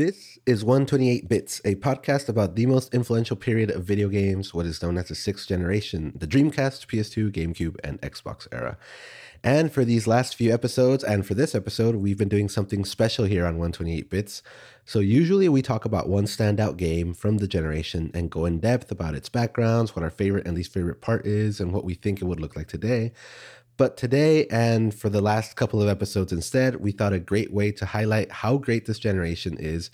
[0.00, 4.64] This is 128 Bits, a podcast about the most influential period of video games, what
[4.64, 8.78] is known as the sixth generation, the Dreamcast, PS2, GameCube, and Xbox era.
[9.44, 13.26] And for these last few episodes, and for this episode, we've been doing something special
[13.26, 14.42] here on 128 Bits.
[14.86, 18.90] So, usually we talk about one standout game from the generation and go in depth
[18.90, 22.22] about its backgrounds, what our favorite and least favorite part is, and what we think
[22.22, 23.12] it would look like today.
[23.80, 27.72] But today, and for the last couple of episodes instead, we thought a great way
[27.72, 29.88] to highlight how great this generation is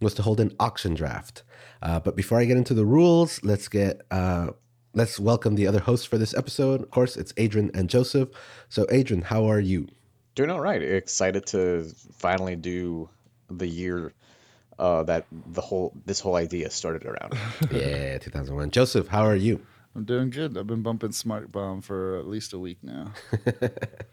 [0.00, 1.42] was to hold an auction draft.
[1.82, 4.52] Uh, but before I get into the rules, let's get uh,
[4.94, 6.80] let's welcome the other hosts for this episode.
[6.80, 8.30] Of course, it's Adrian and Joseph.
[8.70, 9.86] So, Adrian, how are you?
[10.34, 10.80] Doing all right.
[10.80, 13.10] Excited to finally do
[13.50, 14.14] the year
[14.78, 17.34] uh, that the whole this whole idea started around.
[17.70, 18.70] yeah, 2001.
[18.70, 19.60] Joseph, how are you?
[19.96, 20.58] I'm doing good.
[20.58, 23.12] I've been bumping Smart Bomb for at least a week now.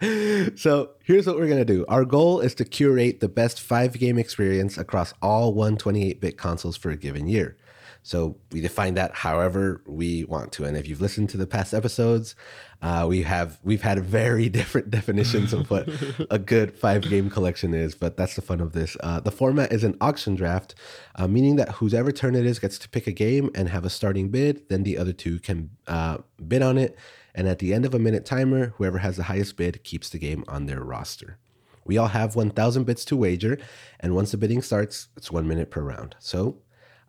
[0.56, 1.84] so here's what we're gonna do.
[1.90, 6.90] Our goal is to curate the best five game experience across all 128-bit consoles for
[6.90, 7.58] a given year.
[8.04, 10.66] So we define that however we want to.
[10.66, 12.36] And if you've listened to the past episodes,
[12.82, 15.90] uh, we have we've had very different definitions of what
[16.30, 17.96] a good five game collection is.
[17.96, 18.98] But that's the fun of this.
[19.00, 20.76] Uh, the format is an auction draft,
[21.16, 23.90] uh, meaning that whoever turn it is gets to pick a game and have a
[23.90, 24.68] starting bid.
[24.68, 26.98] Then the other two can uh, bid on it.
[27.34, 30.20] And at the end of a minute timer, whoever has the highest bid keeps the
[30.20, 31.40] game on their roster.
[31.86, 33.58] We all have 1,000 bits to wager,
[34.00, 36.16] and once the bidding starts, it's one minute per round.
[36.20, 36.60] So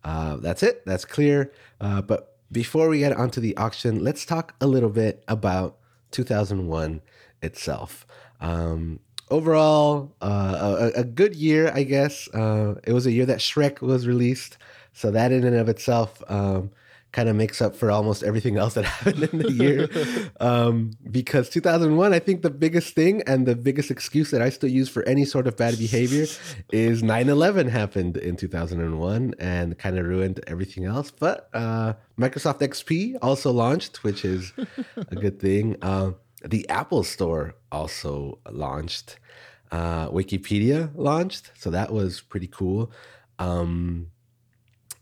[0.05, 0.85] uh, that's it.
[0.85, 1.53] That's clear.
[1.81, 5.79] Uh, but before we get onto the auction, let's talk a little bit about
[6.11, 7.01] 2001
[7.43, 8.07] itself.
[8.41, 12.29] Um, overall, uh, a, a, good year, I guess.
[12.29, 14.59] Uh, it was a year that Shrek was released.
[14.93, 16.71] So that in and of itself um,
[17.15, 19.89] kind of makes up for almost everything else that happened in the year.
[20.41, 24.69] um, because 2001, I think the biggest thing and the biggest excuse that I still
[24.69, 26.27] use for any sort of bad behavior
[26.73, 31.11] is 9 11 happened in 2001 and kind of ruined everything else.
[31.13, 34.53] But uh, Microsoft XP also launched, which is
[34.97, 35.77] a good thing.
[35.81, 36.13] Uh,
[36.45, 39.19] the Apple Store also launched.
[39.71, 42.93] Uh, Wikipedia launched, so that was pretty cool.
[43.39, 44.09] Um,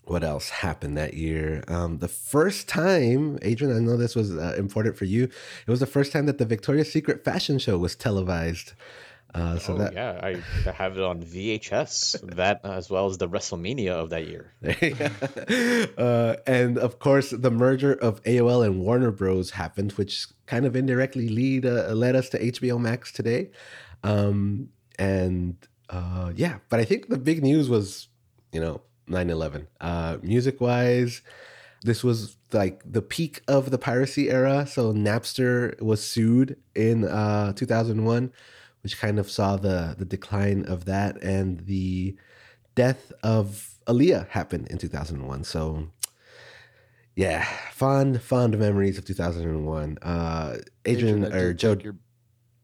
[0.05, 1.63] what else happened that year?
[1.69, 5.25] Um, the first time, Adrian, I know this was uh, important for you.
[5.25, 8.73] It was the first time that the Victoria's Secret fashion show was televised.
[9.35, 12.35] Uh, so oh, that yeah, I have it on VHS.
[12.37, 14.53] that as well as the WrestleMania of that year.
[15.97, 19.53] uh, and of course, the merger of AOL and Warner Bros.
[19.53, 23.51] happened, which kind of indirectly lead uh, led us to HBO Max today.
[24.05, 25.57] Um, and
[25.89, 28.09] uh, yeah, but I think the big news was,
[28.53, 29.67] you know, 9/11.
[29.81, 31.23] Uh, music wise,
[31.83, 34.67] this was like the peak of the piracy era.
[34.67, 38.33] So Napster was sued in uh, 2001,
[38.83, 42.17] which kind of saw the the decline of that, and the
[42.75, 45.45] death of Aaliyah happened in 2001.
[45.45, 45.89] So
[47.15, 49.99] yeah, fond fond memories of 2001.
[50.01, 51.77] Uh, Adrian, Adrian or Joe.
[51.83, 51.97] Your,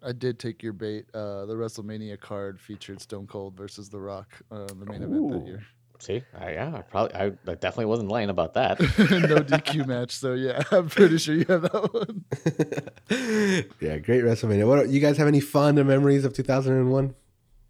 [0.02, 1.06] I did take your bait.
[1.12, 5.26] Uh, the WrestleMania card featured Stone Cold versus The Rock, uh, the main Ooh.
[5.26, 5.62] event that year.
[6.00, 8.78] See, I, yeah, I probably, I, I definitely wasn't lying about that.
[8.80, 12.24] no DQ match, so yeah, I'm pretty sure you have that one.
[13.80, 14.66] yeah, great WrestleMania.
[14.66, 17.14] What you guys have any fond memories of 2001?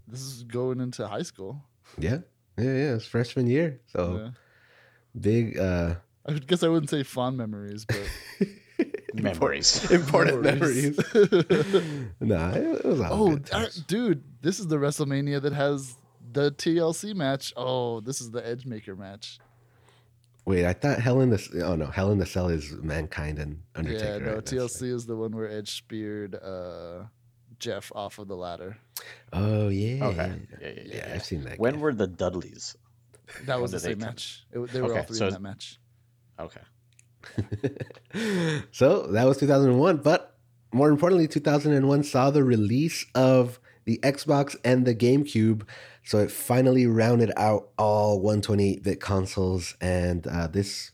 [0.06, 1.62] This is going into high school.
[1.98, 2.18] Yeah,
[2.58, 2.94] yeah, yeah.
[2.94, 4.30] It's freshman year, so yeah.
[5.18, 5.58] big.
[5.58, 5.94] uh
[6.26, 8.06] I guess I wouldn't say fond memories, but
[9.14, 10.98] memories, important memories.
[12.20, 13.32] nah, it was all.
[13.54, 15.96] Oh, dude, this is the WrestleMania that has
[16.32, 17.52] the TLC match.
[17.56, 19.38] Oh, this is the Edge Maker match.
[20.44, 23.62] Wait, I thought Hell in the oh no, Hell in the Cell is Mankind and
[23.74, 24.12] Undertaker.
[24.12, 24.44] Yeah, no, right?
[24.44, 27.04] TLC is the one where Edge speared uh,
[27.58, 28.78] Jeff off of the ladder.
[29.32, 30.06] Oh yeah.
[30.06, 30.32] Okay.
[30.60, 30.96] Yeah, yeah, yeah.
[30.96, 31.58] yeah I've seen that.
[31.58, 31.80] When game.
[31.80, 32.76] were the Dudleys?
[33.44, 34.46] That was the same match.
[34.50, 35.78] It, they were okay, all three so in that match.
[36.40, 36.60] Okay.
[38.72, 40.38] so that was 2001, but
[40.72, 45.62] more importantly, 2001 saw the release of the Xbox and the GameCube
[46.08, 50.92] so it finally rounded out all 128 bit consoles, and uh, this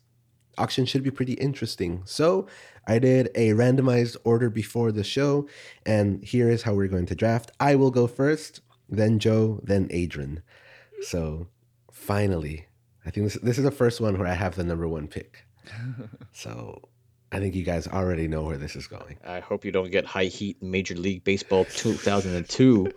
[0.59, 2.03] auction should be pretty interesting.
[2.05, 2.49] So
[2.89, 5.49] I did a randomized order before the show,
[5.87, 7.53] and here is how we're going to draft.
[7.61, 8.59] I will go first,
[8.89, 10.43] then Joe, then Adrian.
[11.03, 11.47] So
[11.93, 12.67] finally,
[13.07, 15.45] I think this, this is the first one where I have the number one pick.
[16.33, 16.89] so
[17.35, 19.19] I think you guys already know where this is going.
[19.27, 22.93] I hope you don't get high heat Major League Baseball 2002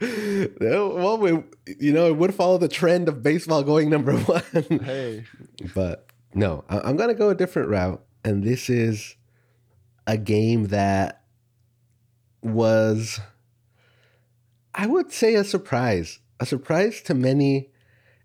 [0.60, 1.30] well, we,
[1.78, 4.80] you know, it would follow the trend of baseball going number one.
[4.82, 5.24] hey,
[5.74, 9.16] but no, I, I'm gonna go a different route, and this is
[10.06, 11.24] a game that
[12.42, 13.20] was,
[14.74, 16.20] I would say, a surprise.
[16.38, 17.70] A surprise to many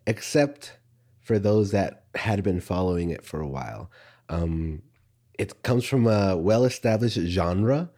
[0.07, 0.77] except
[1.19, 3.91] for those that had been following it for a while.
[4.29, 4.81] Um,
[5.37, 7.89] it comes from a well-established genre,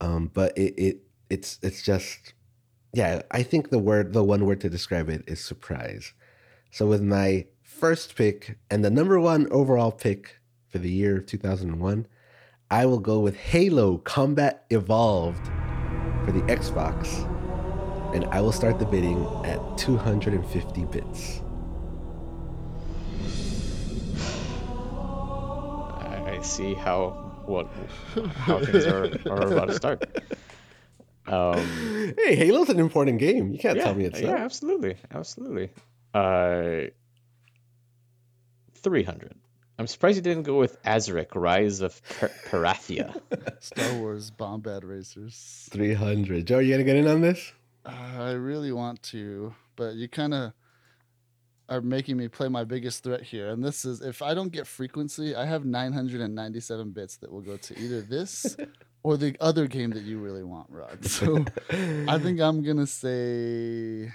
[0.00, 2.34] um, but it, it it's it's just
[2.92, 3.22] yeah.
[3.30, 6.12] I think the word the one word to describe it is surprise.
[6.70, 11.26] So with my first pick and the number one overall pick for the year of
[11.26, 12.06] 2001,
[12.70, 15.46] I will go with Halo Combat Evolved
[16.24, 17.08] for the Xbox,
[18.14, 21.42] and I will start the bidding at 250 bits.
[26.40, 27.10] I I see how
[27.44, 27.66] what
[28.36, 30.04] how things are, are about to start.
[31.26, 33.52] Um, Hey, Halo's an important game.
[33.52, 34.40] You can't yeah, tell me it's yeah, not.
[34.40, 35.70] absolutely, absolutely.
[36.14, 36.90] Uh,
[38.74, 39.34] three hundred.
[39.78, 43.18] I'm surprised you didn't go with Azurik, Rise of Per- Perathia.
[43.60, 45.68] Star Wars Bombad Racers.
[45.70, 46.46] 300.
[46.46, 47.52] Joe, you gonna get in on this?
[47.86, 50.52] Uh, I really want to, but you kind of
[51.70, 53.48] are making me play my biggest threat here.
[53.48, 57.56] And this is if I don't get frequency, I have 997 bits that will go
[57.56, 58.56] to either this
[59.02, 60.98] or the other game that you really want, Rod.
[61.06, 64.12] So I think I'm going to say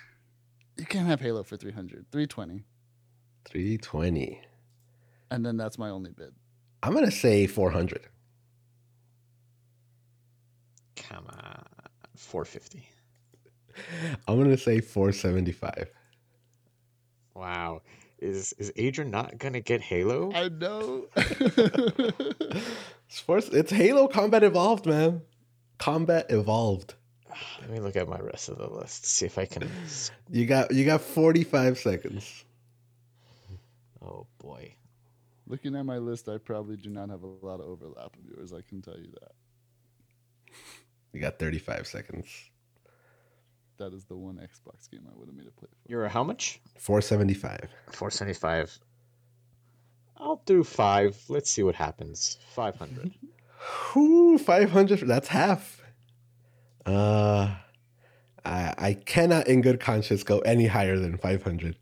[0.77, 2.65] you can't have Halo for 300, 320.
[3.45, 4.41] 320.
[5.31, 6.33] And then that's my only bid.
[6.83, 8.07] I'm gonna say 400.
[10.95, 11.65] Come on,
[12.15, 12.87] four fifty.
[14.27, 15.89] I'm gonna say 475.
[17.35, 17.81] Wow,
[18.19, 20.31] is is Adrian not gonna get Halo?
[20.33, 21.07] I know.
[23.07, 25.21] It's, force, it's Halo Combat Evolved, man.
[25.77, 26.95] Combat Evolved.
[27.61, 29.05] Let me look at my rest of the list.
[29.05, 29.69] See if I can.
[30.29, 32.43] You got you got 45 seconds.
[34.01, 34.73] Oh boy.
[35.47, 38.51] Looking at my list, I probably do not have a lot of overlap of yours.
[38.51, 39.31] I can tell you that.
[41.13, 42.27] You got 35 seconds.
[43.77, 45.91] That is the one Xbox game I would have made it play for.
[45.91, 46.61] You're how much?
[46.79, 47.69] 475.
[47.91, 48.79] 475.
[50.17, 51.17] I'll do five.
[51.27, 52.37] Let's see what happens.
[52.53, 53.13] 500.
[53.95, 55.01] Whoo, 500.
[55.01, 55.81] That's half.
[56.85, 57.55] Uh,
[58.45, 61.75] I, I cannot in good conscience go any higher than 500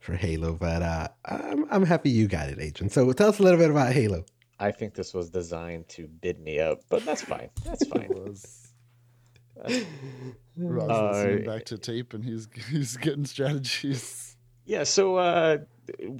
[0.00, 2.92] for Halo, but uh, I'm, I'm happy you got it, Agent.
[2.92, 4.24] So tell us a little bit about Halo.
[4.58, 7.50] I think this was designed to bid me up, but that's fine.
[7.64, 8.34] That's fine.
[10.58, 10.72] It was.
[10.72, 14.36] Rod's Uh, listening back to tape and he's he's getting strategies.
[14.64, 15.58] yeah, so uh,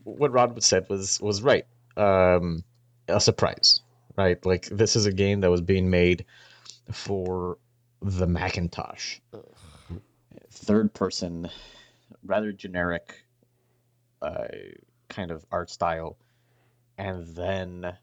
[0.04, 1.66] what Rod said was was right.
[1.96, 2.62] Um,
[3.08, 3.80] a surprise,
[4.16, 4.44] right?
[4.44, 6.24] Like this is a game that was being made
[6.92, 7.58] for
[8.02, 9.18] the Macintosh.
[9.32, 9.42] Ugh.
[10.50, 11.48] Third person,
[12.24, 13.24] rather generic,
[14.22, 14.46] uh,
[15.08, 16.16] kind of art style,
[16.98, 17.96] and then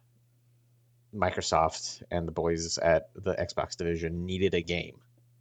[1.13, 4.97] Microsoft and the boys at the Xbox division needed a game.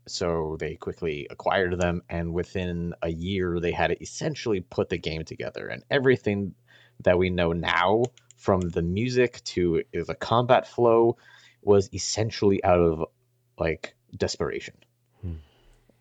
[0.06, 5.24] So they quickly acquired them, and within a year, they had essentially put the game
[5.24, 5.68] together.
[5.68, 6.54] And everything
[7.04, 8.04] that we know now,
[8.36, 11.16] from the music to the combat flow,
[11.62, 13.04] was essentially out of
[13.58, 14.74] like desperation.
[15.20, 15.34] Hmm.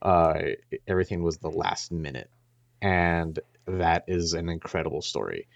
[0.01, 0.39] Uh,
[0.88, 2.30] everything was the last minute,
[2.81, 5.47] and that is an incredible story.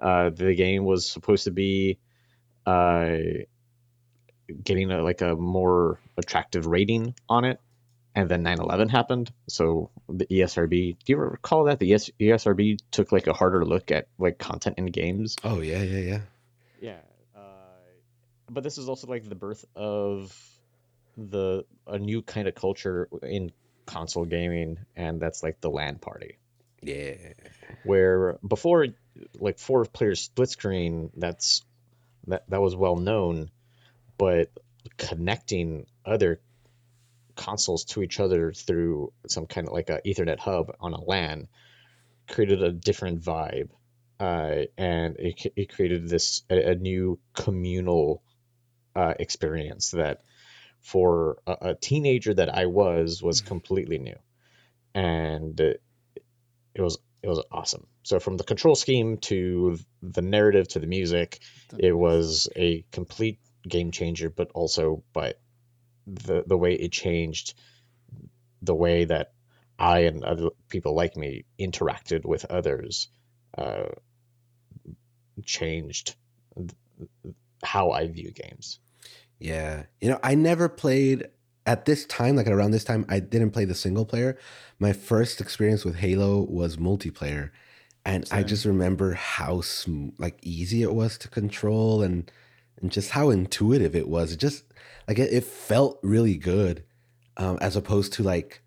[0.00, 1.98] Uh, the game was supposed to be
[2.64, 3.16] uh,
[4.64, 7.60] getting a, like a more attractive rating on it,
[8.14, 9.32] and then 9/11 happened.
[9.48, 13.64] So the ESRB, do you recall that the E ES, ESRB took like a harder
[13.64, 15.36] look at like content in games?
[15.44, 16.20] Oh, yeah, yeah, yeah.
[16.80, 17.00] Yeah,
[17.36, 17.40] uh,
[18.48, 20.34] but this is also like the birth of
[21.16, 23.52] the a new kind of culture in
[23.86, 26.38] console gaming, and that's like the LAN party
[26.82, 27.16] Yeah.
[27.84, 28.86] where before
[29.38, 31.62] like four players split screen that's
[32.28, 33.50] that that was well known
[34.16, 34.50] but
[34.96, 36.40] connecting other
[37.40, 41.48] consoles to each other through some kind of like a ethernet hub on a LAN
[42.28, 43.70] created a different vibe
[44.20, 48.22] uh, and it, it created this a, a new communal
[48.94, 50.20] uh, experience that
[50.80, 54.18] for a, a teenager that I was was completely new
[54.94, 55.72] and uh,
[56.74, 57.86] it was it was awesome.
[58.02, 61.40] So from the control scheme to the narrative to the music,
[61.78, 64.30] it was a complete game changer.
[64.30, 65.38] But also, but
[66.14, 67.54] the the way it changed,
[68.62, 69.32] the way that
[69.78, 73.08] I and other people like me interacted with others,
[73.56, 73.88] uh,
[75.44, 76.16] changed
[77.62, 78.78] how I view games.
[79.38, 79.84] Yeah.
[80.00, 81.28] You know, I never played
[81.66, 84.36] at this time, like around this time, I didn't play the single player.
[84.78, 87.50] My first experience with Halo was multiplayer.
[88.04, 92.30] And I just remember how sm- like easy it was to control and
[92.80, 94.32] and just how intuitive it was.
[94.32, 94.64] It just
[95.08, 96.84] like it, it felt really good
[97.36, 98.62] um, as opposed to like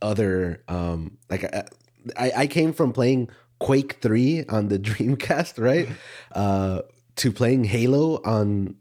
[0.00, 1.64] other um like I,
[2.16, 5.88] I I came from playing Quake 3 on the Dreamcast, right?
[6.32, 6.82] uh,
[7.16, 8.76] to playing Halo on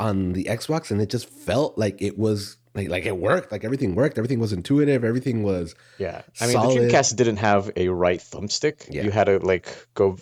[0.00, 3.64] on the Xbox and it just felt like it was like like it worked, like
[3.64, 6.76] everything worked, everything was intuitive, everything was Yeah, I mean Solid.
[6.76, 8.88] the Dreamcast didn't have a right thumbstick.
[8.90, 9.04] Yeah.
[9.04, 10.16] You had to like go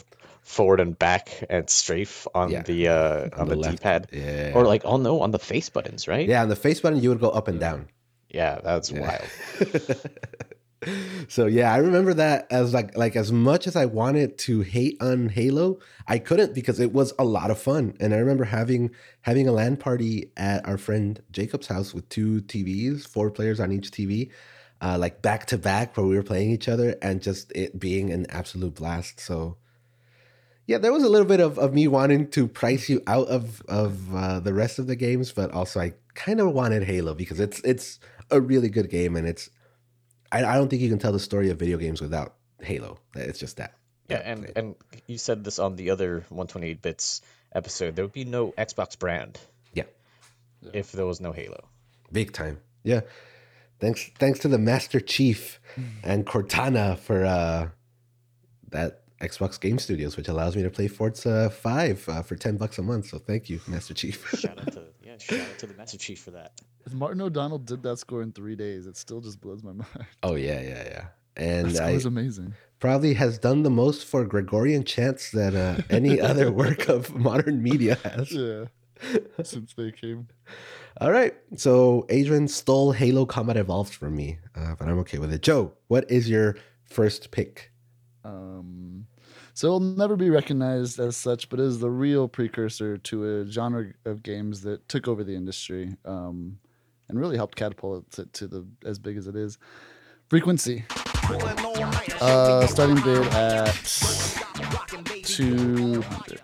[0.52, 2.62] forward and back and strafe on Yeah.
[2.62, 3.78] the uh, on, the, left.
[3.78, 4.52] D-pad, Yeah.
[4.54, 6.28] or like oh no, on the face buttons, right?
[6.28, 7.88] yeah, on the face button you would go up and down.
[8.28, 9.26] yeah, that's wild.
[11.28, 14.96] so yeah, I remember that as like like as much as I wanted to hate
[15.00, 15.78] on Halo,
[16.08, 17.94] I couldn't because it was a lot of fun.
[18.00, 18.90] And I remember having
[19.20, 23.70] having a LAN party at our friend Jacob's house with two TVs, four players on
[23.70, 24.30] each TV,
[24.80, 28.10] uh, like back to back where we were playing each other and just it being
[28.10, 29.20] an absolute blast.
[29.20, 29.58] So
[30.66, 33.62] yeah, there was a little bit of, of me wanting to price you out of
[33.62, 37.40] of uh, the rest of the games, but also I kind of wanted Halo because
[37.40, 37.98] it's it's
[38.30, 39.50] a really good game and it's
[40.30, 42.98] I, I don't think you can tell the story of video games without Halo.
[43.14, 43.74] It's just that.
[44.08, 44.74] Yeah, and and
[45.06, 47.96] you said this on the other 128 bits episode.
[47.96, 49.38] There would be no Xbox brand.
[49.72, 49.84] Yeah.
[50.72, 51.68] If there was no Halo.
[52.10, 52.60] Big time.
[52.84, 53.00] Yeah.
[53.80, 55.60] Thanks thanks to the Master Chief
[56.04, 57.68] and Cortana for uh
[58.70, 62.78] that Xbox Game Studios, which allows me to play Forza 5 uh, for 10 bucks
[62.78, 63.06] a month.
[63.06, 64.28] So thank you, Master Chief.
[64.38, 66.60] Shout out to yeah, shout out to the Master Chief for that.
[66.86, 69.86] If Martin O'Donnell did that score in three days, it still just blows my mind.
[70.22, 71.04] oh yeah, yeah, yeah.
[71.34, 72.54] That And score I is amazing.
[72.80, 77.62] probably has done the most for Gregorian chants that uh, any other work of modern
[77.62, 78.32] media has.
[78.32, 78.64] Yeah.
[79.42, 80.28] Since they came.
[81.00, 81.34] All right.
[81.56, 85.42] So Adrian stole Halo Combat Evolved from me, uh, but I'm okay with it.
[85.42, 87.72] Joe, what is your first pick?
[88.24, 89.06] Um,
[89.54, 93.92] so it'll never be recognized as such, but is the real precursor to a genre
[94.04, 96.58] of games that took over the industry um,
[97.08, 99.58] and really helped catapult it to the as big as it is.
[100.28, 100.84] Frequency.
[102.20, 103.74] Uh, starting bid at
[105.24, 106.40] two hundred.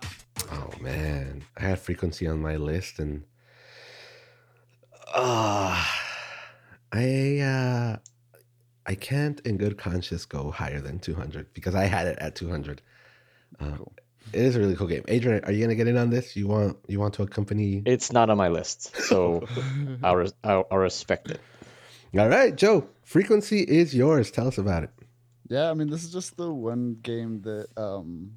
[0.50, 3.24] Oh man, I had frequency on my list, and
[5.14, 5.84] uh,
[6.92, 7.96] I uh,
[8.88, 12.80] I can't in good conscience go higher than 200 because I had it at 200.
[13.60, 13.92] Uh, Cool.
[14.32, 15.04] It is a really cool game.
[15.08, 16.36] Adrian, are you gonna get in on this?
[16.36, 17.82] You want you want to accompany?
[17.86, 19.46] It's not on my list, so
[20.02, 21.40] I'll, res- I'll, I'll respect it.
[22.18, 22.88] All right, Joe.
[23.04, 24.30] Frequency is yours.
[24.30, 24.90] Tell us about it.
[25.48, 28.32] Yeah, I mean, this is just the one game that, um,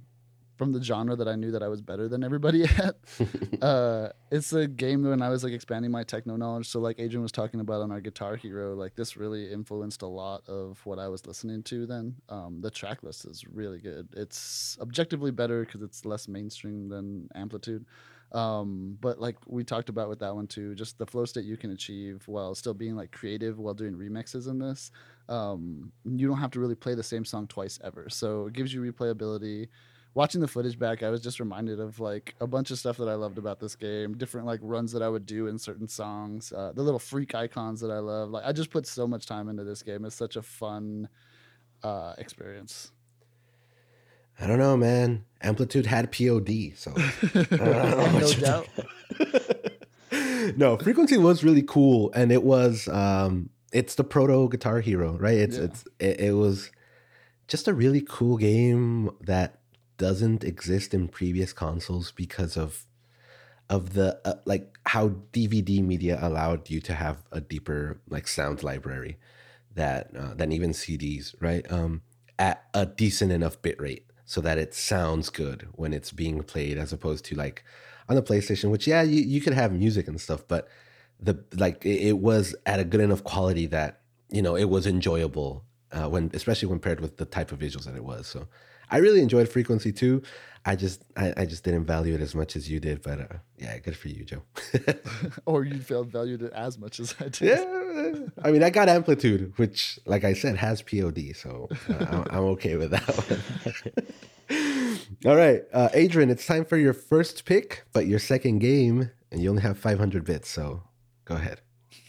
[0.61, 2.95] from the genre that I knew that I was better than everybody at.
[3.63, 6.67] uh, it's a game when I was like expanding my techno knowledge.
[6.67, 10.07] So, like Adrian was talking about on our Guitar Hero, like this really influenced a
[10.07, 12.13] lot of what I was listening to then.
[12.29, 14.09] Um, the track list is really good.
[14.15, 17.83] It's objectively better because it's less mainstream than Amplitude.
[18.31, 21.57] Um, but like we talked about with that one too, just the flow state you
[21.57, 24.91] can achieve while still being like creative while doing remixes in this
[25.31, 28.07] um, you don't have to really play the same song twice ever.
[28.09, 29.69] So it gives you replayability.
[30.13, 33.07] Watching the footage back, I was just reminded of like a bunch of stuff that
[33.07, 36.51] I loved about this game, different like runs that I would do in certain songs,
[36.51, 38.29] uh, the little freak icons that I love.
[38.29, 40.03] Like I just put so much time into this game.
[40.03, 41.07] It's such a fun
[41.81, 42.91] uh, experience.
[44.39, 45.23] I don't know, man.
[45.41, 48.67] Amplitude had POD, so I don't know no doubt.
[50.57, 55.37] no, frequency was really cool, and it was um, it's the proto Guitar Hero, right?
[55.37, 55.63] It's Yeah.
[55.63, 56.69] it's it, it was
[57.47, 59.60] just a really cool game that
[60.01, 62.87] doesn't exist in previous consoles because of
[63.69, 68.63] of the uh, like how DVD media allowed you to have a deeper like sound
[68.63, 69.19] library
[69.75, 71.71] that uh, than even CDs, right?
[71.71, 72.01] Um,
[72.39, 76.79] at a decent enough bit rate so that it sounds good when it's being played,
[76.79, 77.63] as opposed to like
[78.09, 80.67] on the PlayStation, which yeah, you, you could have music and stuff, but
[81.19, 84.87] the like it, it was at a good enough quality that you know it was
[84.87, 88.25] enjoyable uh, when especially when paired with the type of visuals that it was.
[88.25, 88.47] So
[88.91, 90.21] I really enjoyed Frequency too.
[90.63, 93.37] I just I, I just didn't value it as much as you did, but uh,
[93.57, 94.43] yeah, good for you, Joe.
[95.45, 97.41] or you felt valued it as much as I did.
[97.41, 102.25] yeah, I mean I got Amplitude, which like I said has POD, so uh, I'm,
[102.29, 104.97] I'm okay with that one.
[105.25, 109.41] All right, uh, Adrian, it's time for your first pick, but your second game, and
[109.41, 110.83] you only have 500 bits, so
[111.25, 111.61] go ahead.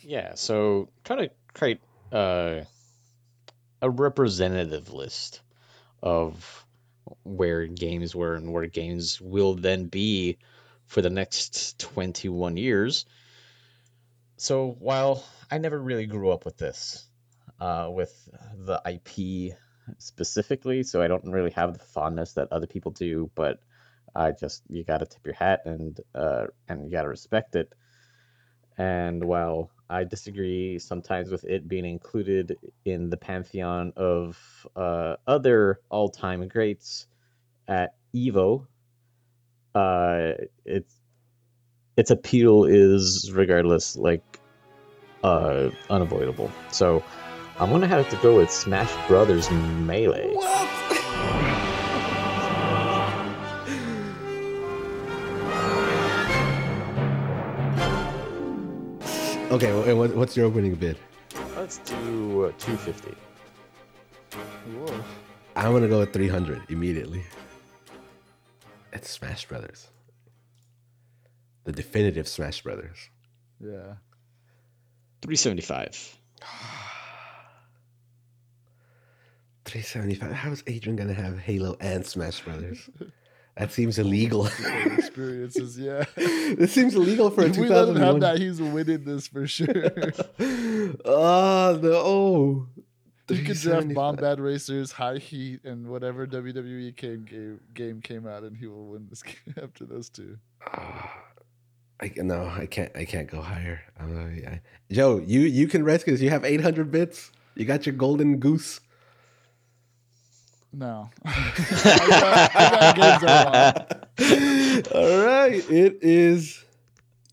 [0.03, 2.63] Yeah, so try to create uh,
[3.81, 5.41] a representative list
[6.03, 6.67] of
[7.25, 10.39] where games were and where games will then be
[10.87, 13.07] for the next 21 years.
[14.37, 17.07] So while I never really grew up with this,
[17.61, 19.57] uh, with the IP
[19.99, 23.61] specifically, so I don't really have the fondness that other people do, but
[24.15, 27.57] I just you got to tip your hat and uh, and you got to respect
[27.57, 27.73] it.
[28.77, 34.39] And while I disagree sometimes with it being included in the pantheon of
[34.75, 37.07] uh, other all-time greats
[37.69, 38.67] at Evo,
[39.75, 40.33] uh,
[40.65, 40.95] it's
[41.97, 44.41] its appeal is regardless like
[45.23, 46.51] uh, unavoidable.
[46.71, 47.05] So
[47.59, 50.35] I'm gonna have to go with Smash Brothers Melee.
[59.53, 60.97] Okay, well, what's your opening bid?
[61.57, 63.15] Let's do uh, 250.
[64.79, 65.05] Whoa.
[65.55, 67.23] I'm gonna go with 300 immediately.
[68.95, 69.89] It's Smash Brothers.
[71.65, 72.97] The definitive Smash Brothers.
[73.61, 73.97] Yeah.
[75.21, 76.17] 375.
[79.67, 80.33] 375.
[80.33, 82.89] How is Adrian gonna have Halo and Smash Brothers?
[83.57, 84.47] That seems illegal.
[84.47, 86.05] Experiences, yeah.
[86.17, 88.21] this seems illegal for a If we let him have 2001.
[88.21, 89.93] that, he's winning this for sure.
[91.05, 92.67] oh no!
[93.29, 98.43] You could draft Bombad Racers, High Heat, and whatever WWE came, game, game came out,
[98.43, 100.39] and he will win this game after those two.
[100.67, 101.23] Ah,
[102.01, 102.91] I no, I can't.
[102.97, 103.83] I can't go higher.
[104.01, 104.05] Uh,
[104.51, 107.31] I- Joe, you you can rest because you have 800 bits.
[107.55, 108.81] You got your golden goose.
[110.73, 111.11] No.
[111.25, 114.89] I got, I got games I want.
[114.95, 116.65] All right, it is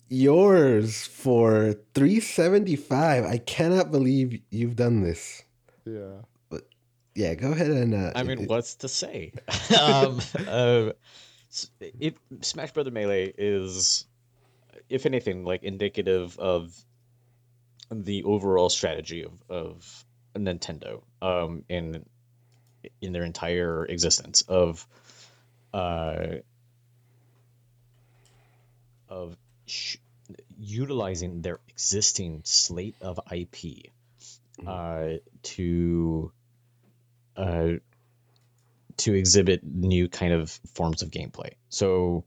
[0.08, 3.24] yours for 375.
[3.24, 5.42] I cannot believe you've done this.
[5.86, 6.22] Yeah.
[6.50, 6.64] But
[7.14, 7.94] yeah, go ahead and.
[7.94, 9.32] Uh, I mean, what's to say?
[9.80, 10.90] um, uh,
[11.80, 14.04] it, Smash Brother Melee is,
[14.88, 16.76] if anything, like indicative of
[17.90, 20.04] the overall strategy of, of
[20.36, 22.04] Nintendo um, in
[23.00, 24.86] in their entire existence of
[25.72, 26.36] uh,
[29.08, 29.96] of sh-
[30.58, 33.90] utilizing their existing slate of IP
[34.66, 36.32] uh, to
[37.36, 37.70] uh,
[38.98, 41.52] to exhibit new kind of forms of gameplay.
[41.70, 42.24] So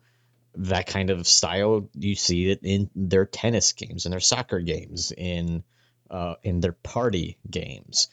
[0.56, 5.12] that kind of style you see it in their tennis games, in their soccer games,
[5.12, 5.64] in
[6.10, 8.08] uh, in their party games,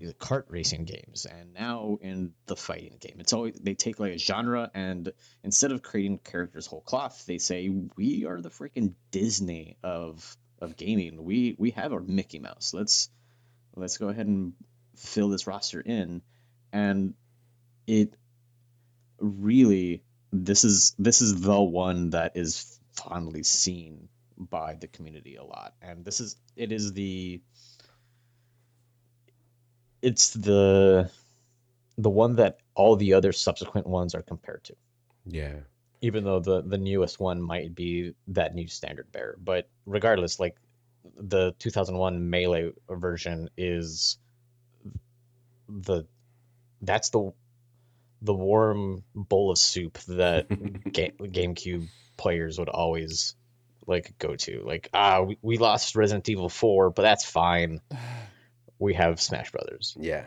[0.00, 3.16] the kart racing games, and now in the fighting game.
[3.18, 7.38] It's always they take like a genre and instead of creating characters whole cloth, they
[7.38, 11.24] say we are the freaking Disney of of gaming.
[11.24, 12.72] We we have our Mickey Mouse.
[12.74, 13.10] Let's
[13.76, 14.54] let's go ahead and
[14.96, 16.22] fill this roster in
[16.72, 17.14] and
[17.86, 18.14] it
[19.18, 25.44] really this is this is the one that is fondly seen by the community a
[25.44, 27.40] lot and this is it is the
[30.06, 31.10] it's the
[31.98, 34.74] the one that all the other subsequent ones are compared to
[35.26, 35.56] yeah.
[36.00, 40.56] even though the the newest one might be that new standard bearer but regardless like
[41.16, 44.18] the 2001 melee version is
[45.68, 46.04] the
[46.82, 47.32] that's the
[48.22, 53.34] the warm bowl of soup that Ga- GameCube players would always
[53.86, 54.62] like go to.
[54.64, 57.80] Like, ah, we, we lost Resident Evil 4, but that's fine.
[58.78, 59.96] We have Smash Brothers.
[59.98, 60.26] Yeah.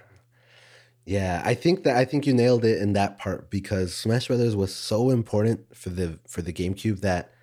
[1.05, 4.55] Yeah, I think that I think you nailed it in that part because Smash Brothers
[4.55, 7.33] was so important for the for the GameCube that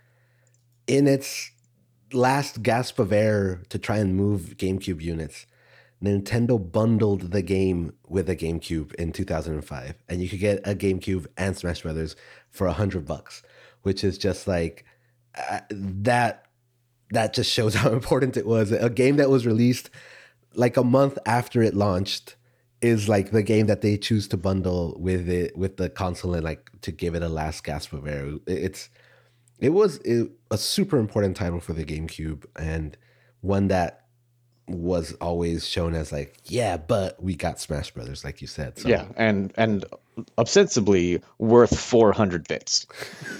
[0.86, 1.50] in its
[2.12, 5.46] last gasp of air to try and move GameCube units,
[6.02, 11.26] Nintendo bundled the game with a GameCube in 2005 and you could get a GameCube
[11.36, 12.14] and Smash Brothers
[12.50, 13.42] for a 100 bucks,
[13.82, 14.84] which is just like
[15.50, 16.46] uh, that
[17.10, 18.70] that just shows how important it was.
[18.70, 19.90] A game that was released
[20.56, 22.36] like a month after it launched
[22.82, 26.44] is like the game that they choose to bundle with it with the console and
[26.44, 28.32] like to give it a last gasp of air.
[28.46, 28.88] It's
[29.58, 30.00] it was
[30.50, 32.96] a super important title for the GameCube and
[33.40, 34.06] one that
[34.68, 38.78] was always shown as like yeah, but we got Smash Brothers like you said.
[38.78, 39.84] So Yeah, and and
[40.38, 42.86] ostensibly worth 400 bits.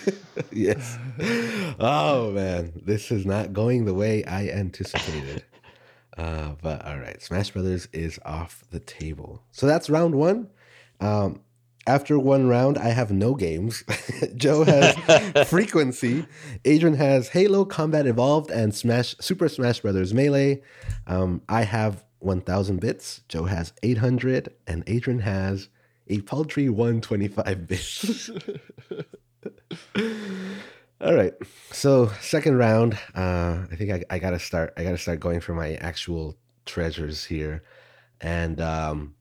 [0.53, 0.99] yes.
[1.81, 5.45] Oh man, this is not going the way I anticipated.
[6.17, 9.43] Uh, but all right, Smash Brothers is off the table.
[9.53, 10.49] So that's round one.
[11.01, 11.41] Um,
[11.87, 13.85] after one round, I have no games.
[14.37, 16.27] Joe has Frequency.
[16.65, 20.63] Adrian has Halo Combat Evolved and Smash Super Smash Brothers Melee.
[21.07, 23.23] Um, I have 1,000 bits.
[23.29, 25.69] Joe has 800, and Adrian has
[26.09, 28.31] a paltry 125 bits.
[30.99, 31.35] All right.
[31.73, 34.73] So second round, uh, I think I, I gotta start.
[34.79, 37.63] I gotta start going for my actual treasures here,
[38.21, 39.15] and um,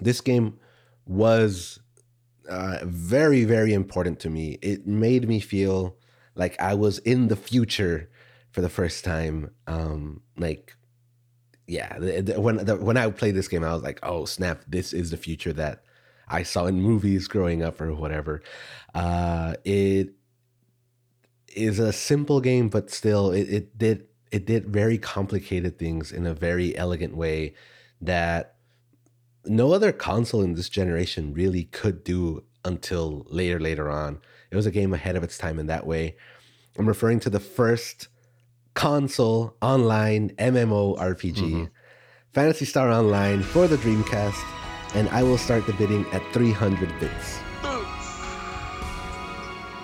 [0.00, 0.58] this game
[1.04, 1.80] was
[2.48, 4.58] uh, very very important to me.
[4.62, 5.96] It made me feel
[6.34, 8.08] like I was in the future
[8.50, 9.50] for the first time.
[9.66, 10.74] Um, like,
[11.66, 14.62] yeah, the, the, when the, when I played this game, I was like, oh snap,
[14.66, 15.82] this is the future that
[16.26, 18.42] I saw in movies growing up or whatever.
[18.94, 20.14] Uh, it
[21.54, 26.26] is a simple game, but still, it, it did it did very complicated things in
[26.26, 27.54] a very elegant way
[28.00, 28.54] that
[29.44, 34.20] no other console in this generation really could do until later later on.
[34.50, 36.16] It was a game ahead of its time in that way.
[36.78, 38.08] I'm referring to the first
[38.74, 41.64] console online MMO RPG, mm-hmm.
[42.32, 44.42] Phantasy Star Online for the Dreamcast,
[44.94, 47.40] and I will start the bidding at 300 bits.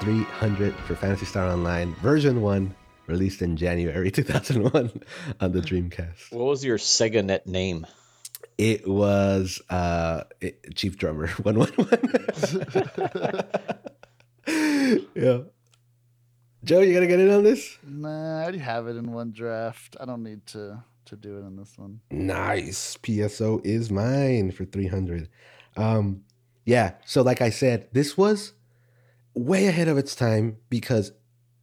[0.00, 2.74] 300 for Phantasy Star Online version 1
[3.06, 5.02] released in January 2001
[5.40, 6.32] on the Dreamcast.
[6.32, 7.86] What was your SegaNet name?
[8.58, 11.88] It was uh, it, Chief Drummer 111.
[15.14, 15.38] yeah.
[16.64, 17.78] Joe, you gonna get in on this?
[17.82, 19.96] Nah, I already have it in one draft.
[20.00, 22.00] I don't need to to do it in this one.
[22.10, 22.96] Nice.
[22.98, 25.28] PSO is mine for 300.
[25.76, 26.24] Um,
[26.64, 26.94] yeah.
[27.04, 28.52] So, like I said, this was
[29.36, 31.12] way ahead of its time because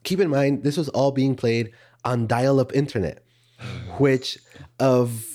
[0.04, 1.72] keep in mind this was all being played
[2.06, 3.24] on dial-up internet,
[3.98, 4.38] which
[4.80, 5.26] of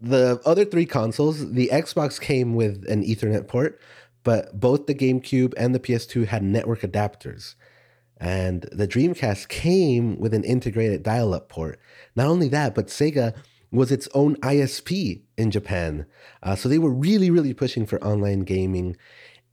[0.00, 3.80] the other three consoles, the Xbox came with an Ethernet port,
[4.24, 7.54] but both the GameCube and the PS2 had network adapters.
[8.18, 11.80] And the Dreamcast came with an integrated dial up port.
[12.14, 13.34] Not only that, but Sega
[13.72, 16.06] was its own ISP in Japan.
[16.42, 18.96] Uh, so they were really, really pushing for online gaming.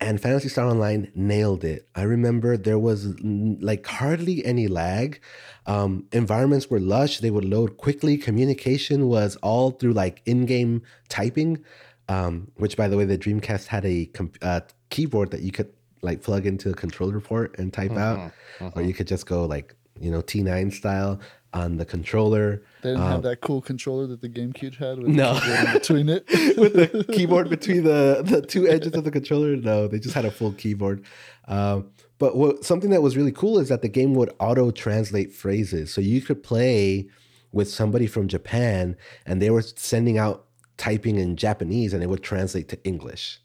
[0.02, 1.88] And Phantasy Star Online nailed it.
[1.94, 5.20] I remember there was like hardly any lag.
[5.66, 8.18] Um, environments were lush, they would load quickly.
[8.18, 11.64] Communication was all through like in game typing,
[12.08, 14.10] um, which, by the way, the Dreamcast had a
[14.42, 18.32] uh, keyboard that you could like plug into a controller port and type mm-hmm, out,
[18.60, 18.80] mm-hmm.
[18.80, 21.20] or you could just go like you know T9 style
[21.54, 22.62] on the controller.
[22.82, 25.40] They didn't um, have that cool controller that the GameCube had with no
[25.74, 26.26] between it
[26.58, 29.56] with the keyboard between the the two edges of the controller.
[29.56, 31.04] No, they just had a full keyboard.
[31.48, 35.34] Um, but what, something that was really cool is that the game would auto translate
[35.34, 37.10] phrases, so you could play
[37.52, 40.46] with somebody from Japan, and they were sending out
[40.78, 43.42] typing in Japanese, and it would translate to English.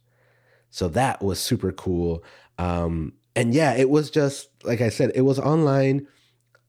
[0.70, 2.22] So that was super cool.
[2.58, 6.06] Um, and yeah, it was just like I said, it was online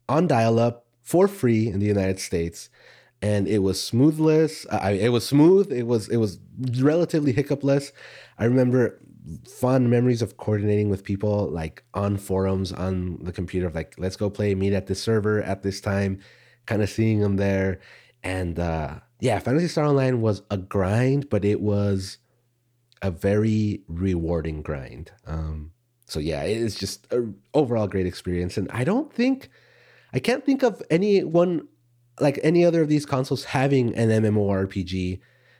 [0.08, 2.70] on dial up for free in the United States.
[3.22, 4.65] And it was smoothless.
[4.70, 5.72] I, it was smooth.
[5.72, 6.38] It was it was
[6.80, 7.94] relatively hiccupless.
[8.38, 9.00] I remember
[9.48, 14.30] fond memories of coordinating with people like on forums on the computer like let's go
[14.30, 16.20] play meet at this server at this time
[16.68, 17.80] kind of seeing them there
[18.22, 22.20] and uh yeah Phantasy Star Online was a grind but it was
[23.02, 25.72] a very rewarding grind um
[26.08, 28.58] so yeah, it is just an overall great experience.
[28.58, 29.50] And I don't think,
[30.15, 31.67] I can't think of any one,
[32.19, 35.19] like any other of these consoles having an MMORPG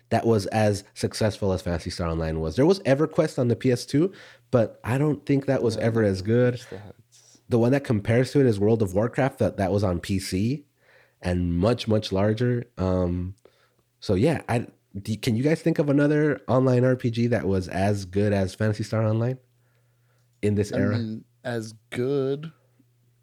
[0.10, 2.56] that was as successful as Phantasy Star Online was.
[2.56, 4.14] There was EverQuest on the PS2,
[4.52, 6.62] but I don't think that was ever as good.
[7.50, 10.64] The one that compares to it is World of Warcraft that that was on PC
[11.22, 12.66] and much much larger.
[12.78, 13.36] Um,
[14.00, 14.68] so yeah, I
[15.22, 19.06] can you guys think of another online RPG that was as good as Phantasy Star
[19.06, 19.38] Online?
[20.46, 20.98] in this I era.
[20.98, 22.52] Mean, as good,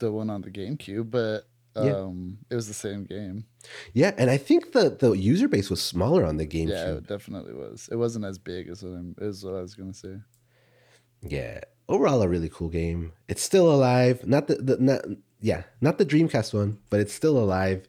[0.03, 2.53] the one on the GameCube, but um, yeah.
[2.53, 3.45] it was the same game.
[3.95, 6.69] Yeah, and I think the the user base was smaller on the GameCube.
[6.69, 7.88] Yeah, it definitely was.
[7.91, 10.17] It wasn't as big as what, I'm, as what I was gonna say.
[11.23, 13.12] Yeah, overall a really cool game.
[13.29, 14.27] It's still alive.
[14.27, 15.05] Not the, the not
[15.41, 17.88] yeah, not the Dreamcast one, but it's still alive.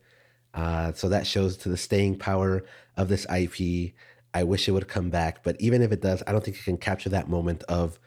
[0.53, 2.63] Uh, so that shows to the staying power
[2.95, 3.93] of this IP.
[4.35, 6.63] I wish it would come back, but even if it does, I don't think it
[6.63, 7.99] can capture that moment of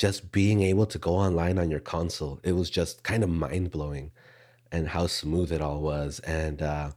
[0.00, 3.70] just being able to go online on your console, it was just kind of mind
[3.70, 4.10] blowing
[4.72, 6.20] and how smooth it all was.
[6.20, 6.92] And uh,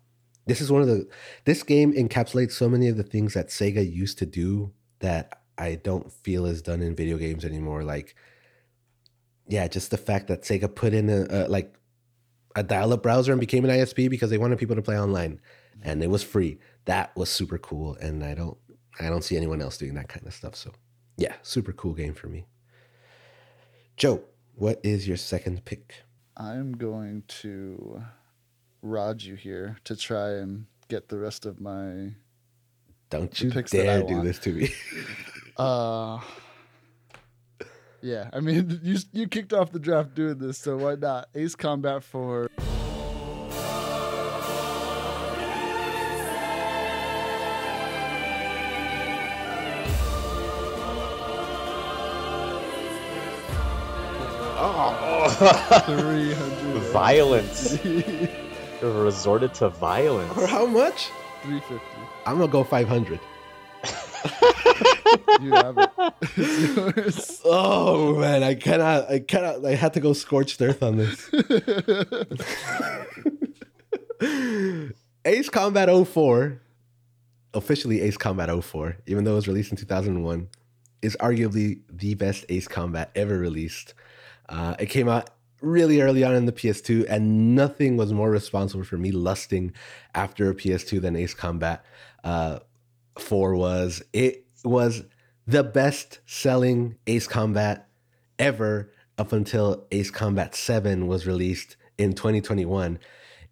[0.45, 1.05] this is one of the,
[1.43, 5.75] this game encapsulates so many of the things that Sega used to do that I
[5.75, 7.83] don't feel is done in video games anymore.
[7.83, 8.15] Like,
[9.49, 11.75] yeah, just the fact that Sega put in a, a like
[12.55, 15.41] a dial-up browser and became an ISP because they wanted people to play online,
[15.81, 16.57] and it was free.
[16.85, 18.57] That was super cool, and I don't
[18.97, 20.55] I don't see anyone else doing that kind of stuff.
[20.55, 20.71] So,
[21.17, 22.45] yeah, super cool game for me.
[23.95, 24.23] Joe,
[24.55, 26.03] what is your second pick?
[26.35, 28.03] I'm going to
[28.81, 32.13] rod you here to try and get the rest of my.
[33.09, 34.73] Don't you dare do this to me.
[35.57, 36.19] uh,
[38.01, 41.29] yeah, I mean, you you kicked off the draft doing this, so why not?
[41.35, 42.03] Ace Combat
[55.43, 56.79] 4.
[56.93, 57.77] Violence.
[58.81, 60.33] resorted to violence.
[60.33, 61.09] For how much?
[61.43, 61.85] 350.
[62.25, 63.19] I'm gonna go 500.
[65.41, 65.89] You have it.
[66.37, 67.41] It's yours.
[67.45, 69.09] Oh man, I cannot.
[69.09, 69.63] I cannot.
[69.63, 71.29] I had to go scorched earth on this.
[75.25, 76.59] Ace Combat 04,
[77.53, 80.47] officially Ace Combat 04, even though it was released in 2001,
[81.03, 83.93] is arguably the best Ace Combat ever released.
[84.49, 85.29] Uh, it came out
[85.63, 89.73] really early on in the PS2, and nothing was more responsible for me lusting
[90.13, 91.83] after a PS2 than Ace Combat
[92.23, 92.59] uh,
[93.17, 94.03] 4 was.
[94.13, 95.03] It was
[95.47, 97.87] the best selling Ace Combat
[98.37, 102.99] ever up until Ace Combat 7 was released in 2021.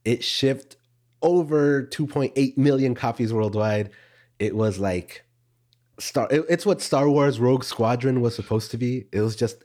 [0.03, 0.75] It shipped
[1.21, 3.91] over 2.8 million copies worldwide.
[4.39, 5.23] It was like
[5.99, 9.05] Star it- it's what Star Wars Rogue Squadron was supposed to be.
[9.11, 9.63] It was just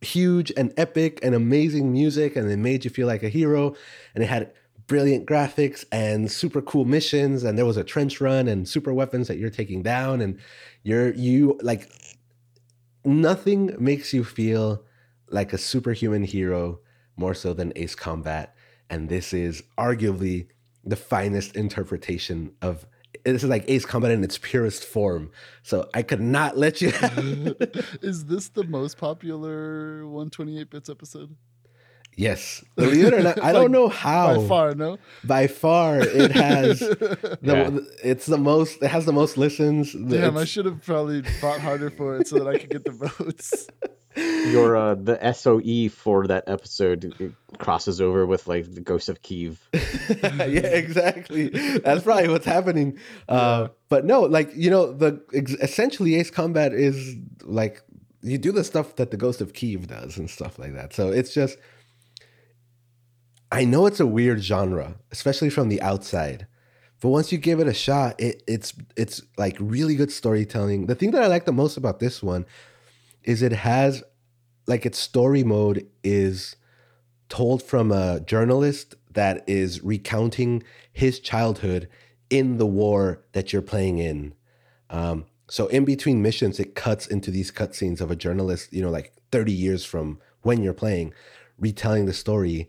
[0.00, 3.74] huge and epic and amazing music and it made you feel like a hero
[4.14, 4.52] and it had
[4.86, 9.28] brilliant graphics and super cool missions and there was a trench run and super weapons
[9.28, 10.38] that you're taking down and
[10.82, 11.92] you're you like
[13.04, 14.82] nothing makes you feel
[15.28, 16.80] like a superhuman hero
[17.16, 18.54] more so than Ace Combat
[18.88, 20.48] and this is arguably
[20.82, 22.86] the finest interpretation of
[23.24, 25.30] this is like Ace Combat in its purest form.
[25.62, 26.88] So I could not let you
[28.02, 31.36] Is this the most popular 128 bits episode?
[32.20, 32.62] Yes.
[32.76, 34.36] Believe it or not, I don't know how.
[34.36, 34.98] By far, no.
[35.24, 37.70] By far, it has the Yeah.
[38.04, 39.94] it's the most it has the most listens.
[39.94, 42.90] Damn, I should have probably fought harder for it so that I could get the
[42.90, 43.68] votes.
[44.16, 49.22] Your uh, the SOE for that episode it crosses over with like the Ghost of
[49.22, 49.66] Kiev.
[49.72, 51.48] yeah, exactly.
[51.48, 52.98] That's probably what's happening.
[53.30, 57.82] Uh, but no, like you know, the essentially Ace Combat is like
[58.22, 60.92] you do the stuff that the Ghost of Kiev does and stuff like that.
[60.92, 61.56] So it's just,
[63.52, 66.46] I know it's a weird genre, especially from the outside.
[67.00, 70.86] But once you give it a shot, it, it's it's like really good storytelling.
[70.86, 72.46] The thing that I like the most about this one
[73.24, 74.02] is it has
[74.66, 76.56] like its story mode is
[77.28, 81.88] told from a journalist that is recounting his childhood
[82.28, 84.34] in the war that you're playing in.
[84.90, 88.90] Um, so in between missions, it cuts into these cutscenes of a journalist, you know,
[88.90, 91.12] like 30 years from when you're playing,
[91.58, 92.68] retelling the story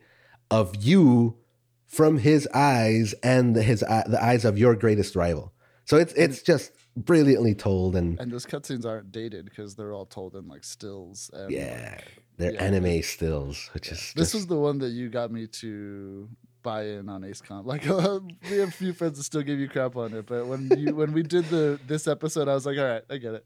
[0.52, 1.38] of you
[1.86, 5.54] from his eyes and the, his the eyes of your greatest rival.
[5.86, 10.06] So it's it's just brilliantly told and And those cutscenes aren't dated because they're all
[10.06, 11.30] told in like stills.
[11.34, 12.00] And, yeah,
[12.38, 12.64] they're Yeah.
[12.64, 16.30] anime stills, which is This just, was the one that you got me to
[16.64, 17.66] buy in on Ace Comp.
[17.66, 20.46] Like uh, we have a few friends that still give you crap on it, but
[20.48, 23.34] when you when we did the this episode, I was like, all right, I get
[23.34, 23.46] it.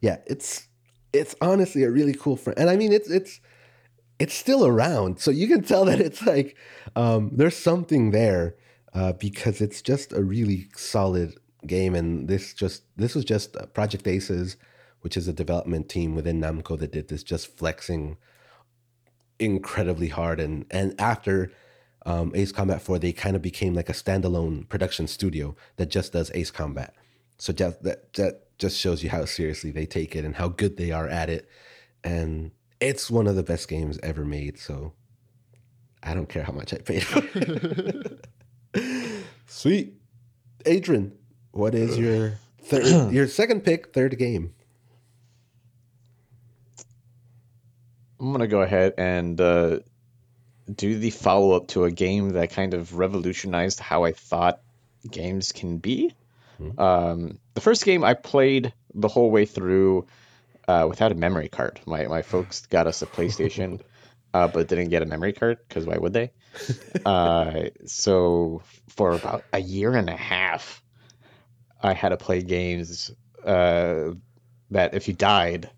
[0.00, 0.68] yeah, it's
[1.12, 3.40] it's honestly a really cool friend, and I mean it's it's
[4.20, 6.56] it's still around, so you can tell that it's like
[6.94, 8.54] um, there's something there
[8.94, 11.34] uh, because it's just a really solid
[11.66, 14.56] game, and this just this was just uh, Project Aces,
[15.00, 18.18] which is a development team within Namco that did this, just flexing
[19.40, 21.50] incredibly hard, and and after.
[22.06, 26.14] Um, Ace Combat 4, they kind of became like a standalone production studio that just
[26.14, 26.94] does Ace Combat.
[27.36, 30.92] So that that just shows you how seriously they take it and how good they
[30.92, 31.46] are at it.
[32.02, 34.58] And it's one of the best games ever made.
[34.58, 34.92] So
[36.02, 38.26] I don't care how much I paid for it.
[39.46, 39.94] Sweet,
[40.66, 41.12] Adrian,
[41.52, 44.54] what is your third, your second pick, third game?
[48.18, 49.80] I'm gonna go ahead and uh,
[50.74, 54.60] do the follow up to a game that kind of revolutionized how I thought
[55.10, 56.14] games can be.
[56.78, 60.06] Um, the first game I played the whole way through
[60.70, 61.80] uh, without a memory card.
[61.86, 63.80] My my folks got us a PlayStation,
[64.34, 66.30] uh, but didn't get a memory card because why would they?
[67.04, 70.82] uh, so for about a year and a half,
[71.82, 73.10] I had to play games
[73.44, 74.10] uh,
[74.70, 75.70] that if you died,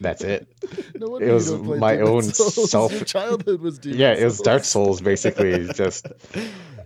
[0.00, 0.46] that's it.
[0.94, 2.70] No wonder It was my Demon's own Souls.
[2.70, 4.98] self- Your childhood was Demon's yeah, it was Dark Souls.
[4.98, 5.66] Souls basically.
[5.74, 6.06] just,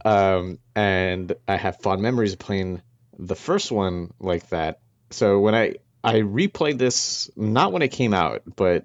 [0.04, 2.80] um, and I have fond memories of playing
[3.18, 4.80] the first one like that.
[5.10, 5.74] So when I
[6.04, 8.84] I replayed this, not when it came out, but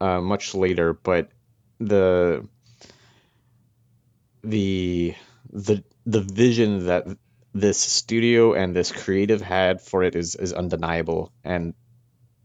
[0.00, 0.92] uh, much later.
[0.92, 1.30] But
[1.80, 2.48] the
[4.44, 5.14] the
[5.52, 7.06] the the vision that
[7.52, 11.74] this studio and this creative had for it is is undeniable, and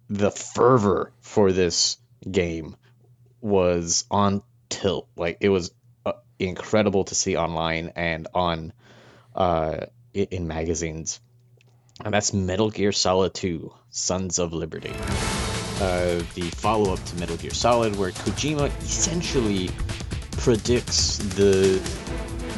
[0.10, 1.98] the fervor for this
[2.30, 2.76] game
[3.40, 5.10] was on tilt.
[5.16, 5.72] Like it was
[6.06, 8.74] uh, incredible to see online and on
[9.36, 11.20] uh, in magazines.
[12.04, 14.94] And that's Metal Gear Solid 2: Sons of Liberty.
[15.80, 19.70] Uh, the follow-up to Metal Gear Solid, where Kojima essentially
[20.34, 21.80] predicts the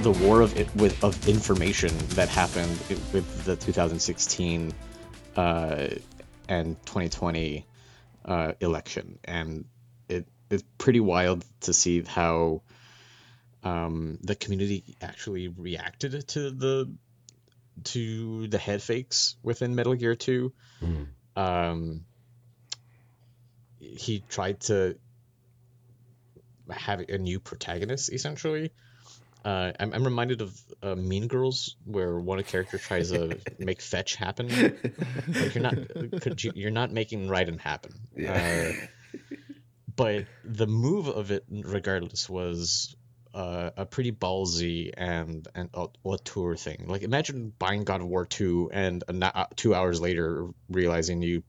[0.02, 2.78] the war of it with of information that happened
[3.14, 4.74] with the 2016
[5.36, 5.88] uh,
[6.50, 7.66] and 2020
[8.26, 9.66] uh, election, and
[10.08, 12.62] it it's pretty wild to see how
[13.64, 16.94] um, the community actually reacted to the
[17.84, 20.54] to the head fakes within Metal Gear 2.
[20.82, 21.08] Mm.
[21.36, 22.06] Um,
[23.80, 24.98] he tried to
[26.70, 28.72] have a new protagonist essentially.
[29.44, 34.16] Uh, I'm, I'm reminded of uh, Mean Girls, where one character tries to make fetch
[34.16, 34.48] happen.
[35.28, 37.94] Like you're not, could you, you're not making Raiden happen.
[38.16, 38.72] Yeah.
[38.74, 39.20] Uh,
[39.96, 42.96] but the move of it, regardless, was
[43.34, 46.86] uh, a pretty ballsy and and a, auteur thing.
[46.88, 51.44] Like imagine buying God of War two and a, uh, two hours later realizing you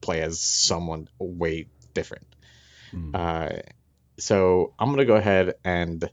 [0.00, 2.26] play as someone way different.
[2.92, 3.14] Mm.
[3.14, 3.62] Uh,
[4.18, 6.08] so I'm gonna go ahead and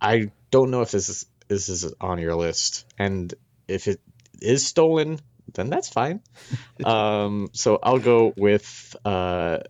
[0.00, 3.32] I don't know if this is this is on your list, and
[3.66, 4.00] if it
[4.40, 5.18] is stolen,
[5.54, 6.20] then that's fine.
[6.84, 9.60] um, so I'll go with uh,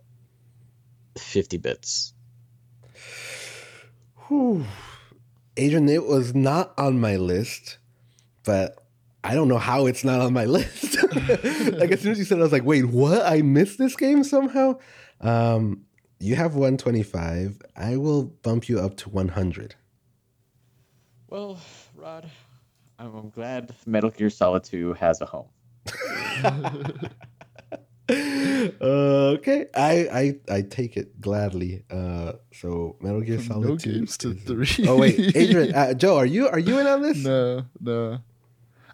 [1.17, 2.13] 50 bits.
[4.29, 4.63] Whew.
[5.57, 7.79] Adrian, it was not on my list,
[8.45, 8.77] but
[9.23, 10.97] I don't know how it's not on my list.
[11.13, 13.25] like as soon as you said, it, I was like, wait, what?
[13.25, 14.79] I missed this game somehow.
[15.19, 15.85] Um,
[16.19, 17.59] you have 125.
[17.75, 19.75] I will bump you up to 100.
[21.27, 21.59] Well,
[21.95, 22.29] Rod,
[22.99, 25.47] I'm, I'm glad Metal Gear Solid 2 has a home.
[28.81, 30.07] Uh, okay, I,
[30.49, 31.83] I I take it gladly.
[31.89, 34.87] Uh, so Metal Gear Solid no 2 games to three.
[34.87, 37.17] Oh wait, Adrian, uh, Joe, are you are you in on this?
[37.23, 38.19] No, no.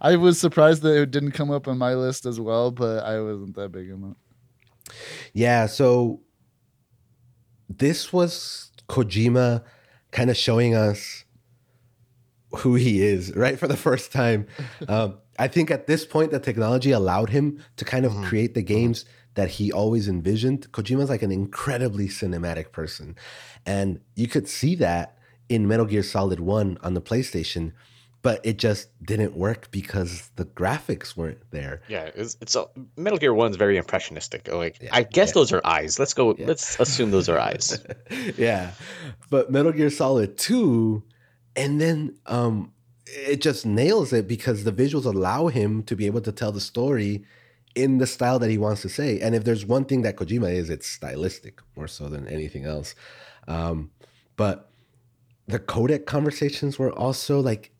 [0.01, 3.19] I was surprised that it didn't come up on my list as well, but I
[3.21, 4.93] wasn't that big on it.
[5.33, 6.21] Yeah, so
[7.69, 9.63] this was Kojima
[10.11, 11.23] kind of showing us
[12.57, 13.57] who he is, right?
[13.59, 14.47] For the first time.
[14.87, 18.23] Um, I think at this point, the technology allowed him to kind of Mhm.
[18.25, 19.03] create the games
[19.35, 20.71] that he always envisioned.
[20.71, 23.15] Kojima's like an incredibly cinematic person.
[23.65, 25.17] And you could see that
[25.47, 27.73] in Metal Gear Solid 1 on the PlayStation,
[28.21, 31.81] but it just didn't work because the graphics weren't there.
[31.87, 32.65] Yeah, it's, it's a,
[32.97, 34.51] Metal Gear One's very impressionistic.
[34.51, 35.33] Like Yeah, I guess yeah.
[35.33, 35.99] those are eyes.
[35.99, 36.33] Let's go.
[36.35, 36.47] Yeah.
[36.47, 37.77] Let's assume those are eyes.
[38.37, 38.71] yeah.
[39.29, 41.03] But Metal Gear Solid 2,
[41.55, 42.71] and then um
[43.07, 46.59] it just nails it because the visuals allow him to be able to tell the
[46.59, 47.23] story
[47.75, 49.19] in the style that he wants to say.
[49.19, 52.95] And if there's one thing that Kojima is, it's stylistic more so than anything else.
[53.47, 53.91] Um,
[54.37, 54.71] but
[55.47, 57.71] the codec conversations were also like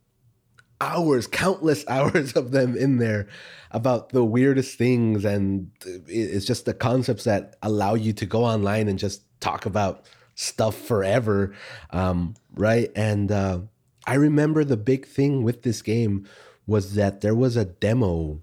[0.82, 3.28] hours, countless hours of them in there
[3.72, 5.26] about the weirdest things.
[5.26, 5.72] And
[6.08, 10.06] it's just the concepts that allow you to go online and just talk about
[10.36, 11.56] stuff forever.
[11.92, 12.92] Um, right.
[12.96, 13.60] And uh,
[14.06, 16.28] I remember the big thing with this game
[16.68, 18.42] was that there was a demo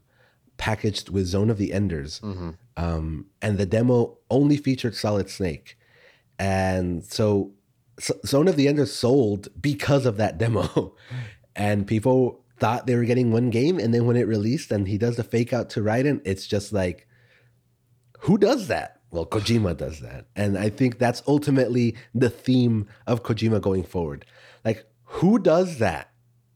[0.67, 2.19] packaged with Zone of the Enders.
[2.19, 5.77] hmm Um, and the demo only featured Solid Snake.
[6.39, 7.53] And so
[7.99, 10.95] S- Zone of the Enders sold because of that demo.
[11.57, 13.79] and people thought they were getting one game.
[13.83, 16.73] And then when it released and he does the fake out to Raiden, it's just
[16.73, 17.09] like,
[18.21, 19.01] who does that?
[19.11, 20.27] Well, Kojima does that.
[20.37, 24.25] And I think that's ultimately the theme of Kojima going forward.
[24.65, 24.87] Like,
[25.19, 26.12] who does that?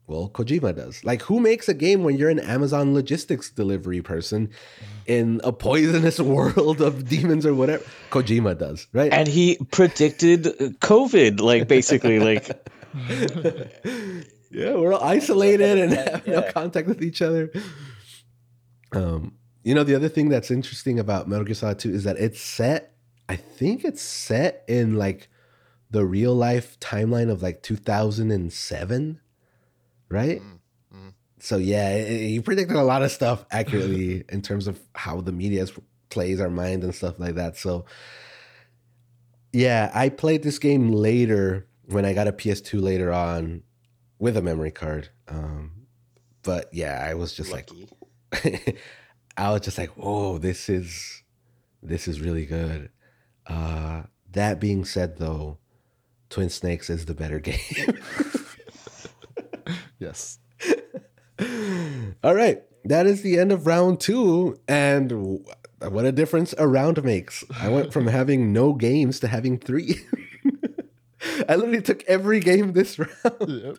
[0.07, 1.03] Well, Kojima does.
[1.03, 4.51] Like, who makes a game when you're an Amazon logistics delivery person
[5.05, 7.83] in a poisonous world of demons or whatever?
[8.09, 9.11] Kojima does, right?
[9.11, 10.45] And he predicted
[10.79, 11.41] COVID.
[11.41, 12.47] Like basically, like
[14.51, 17.51] yeah, we're all isolated and have no contact with each other.
[18.93, 22.17] Um, you know, the other thing that's interesting about Metal Gear Solid 2 is that
[22.17, 22.93] it's set,
[23.27, 25.29] I think it's set in like
[25.91, 29.19] the real life timeline of like 2007,
[30.09, 30.41] right?
[30.41, 30.59] Mm,
[30.93, 31.13] mm.
[31.39, 35.65] So yeah, he predicted a lot of stuff accurately in terms of how the media
[36.09, 37.57] plays our mind and stuff like that.
[37.57, 37.85] So
[39.53, 43.63] yeah, I played this game later when I got a PS2 later on
[44.19, 45.09] with a memory card.
[45.27, 45.87] Um,
[46.43, 47.89] but yeah, I was just lucky.
[48.43, 48.77] like,
[49.37, 51.23] I was just like, whoa, this is
[51.83, 52.89] this is really good.
[53.45, 55.57] Uh, that being said, though,
[56.29, 57.55] Twin Snakes is the better game.
[59.99, 60.39] Yes.
[62.23, 62.63] All right.
[62.85, 64.59] That is the end of round two.
[64.67, 65.45] And
[65.81, 67.43] what a difference a round makes.
[67.59, 70.01] I went from having no games to having three.
[71.49, 73.77] I literally took every game this round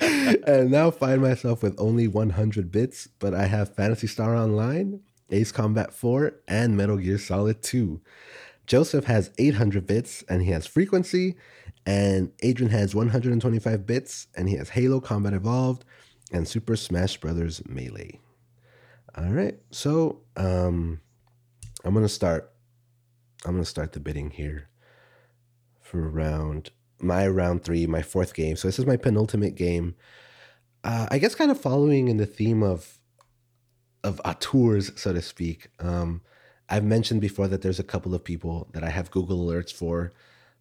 [0.46, 5.00] and now find myself with only 100 bits, but I have Phantasy Star Online,
[5.30, 8.00] Ace Combat 4, and Metal Gear Solid 2.
[8.66, 11.36] Joseph has 800 bits and he has frequency.
[11.88, 15.86] And Adrian has 125 bits and he has Halo Combat Evolved
[16.30, 18.20] and Super Smash Brothers Melee.
[19.16, 19.58] All right.
[19.70, 21.00] So um,
[21.86, 22.52] I'm to start.
[23.46, 24.68] I'm to start the bidding here
[25.80, 28.56] for round my round three, my fourth game.
[28.56, 29.94] So this is my penultimate game.
[30.84, 32.98] Uh, I guess kind of following in the theme of
[34.04, 35.68] of auteurs, so to speak.
[35.78, 36.20] Um,
[36.68, 40.12] I've mentioned before that there's a couple of people that I have Google alerts for.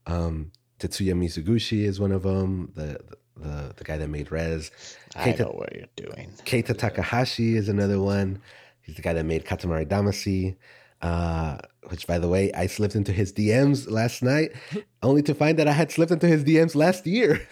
[0.05, 2.71] Um, Tetsuya Mizuguchi is one of them.
[2.75, 2.99] The
[3.35, 4.71] the the guy that made Rez.
[5.15, 6.31] I Keita- know what you're doing.
[6.45, 8.41] Keita Takahashi is another one.
[8.81, 10.55] He's the guy that made Katamari Damacy.
[10.99, 11.59] Uh,
[11.89, 14.51] which, by the way, I slipped into his DMs last night,
[15.03, 17.39] only to find that I had slipped into his DMs last year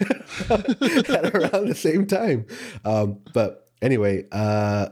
[0.50, 2.46] at around the same time.
[2.84, 4.88] Um, but anyway, uh,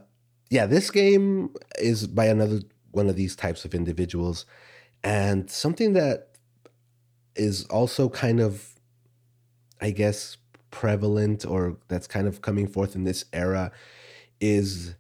[0.50, 2.60] yeah, this game is by another
[2.92, 4.46] one of these types of individuals,
[5.02, 6.28] and something that
[7.36, 8.74] is also kind of,
[9.80, 10.36] I guess,
[10.70, 13.70] prevalent or that's kind of coming forth in this era
[14.40, 14.94] is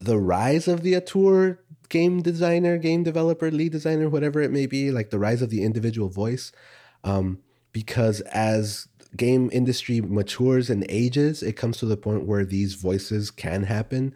[0.00, 4.90] the rise of the auteur game designer, game developer, lead designer, whatever it may be,
[4.90, 6.50] like the rise of the individual voice.
[7.04, 7.38] Um,
[7.72, 13.30] because as game industry matures and ages, it comes to the point where these voices
[13.30, 14.14] can happen.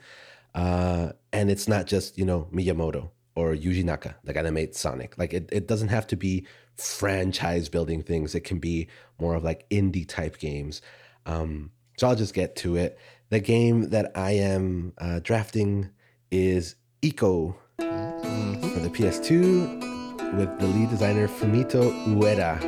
[0.55, 5.17] Uh, and it's not just, you know, Miyamoto or Yuji Naka, that made Sonic.
[5.19, 6.47] Like it, it doesn't have to be
[6.77, 8.35] franchise building things.
[8.35, 10.83] It can be more of like indie type games.
[11.25, 12.99] Um, so I'll just get to it.
[13.31, 15.91] The game that I am uh, drafting
[16.31, 22.61] is Ico for the PS2 with the lead designer Fumito Ueda.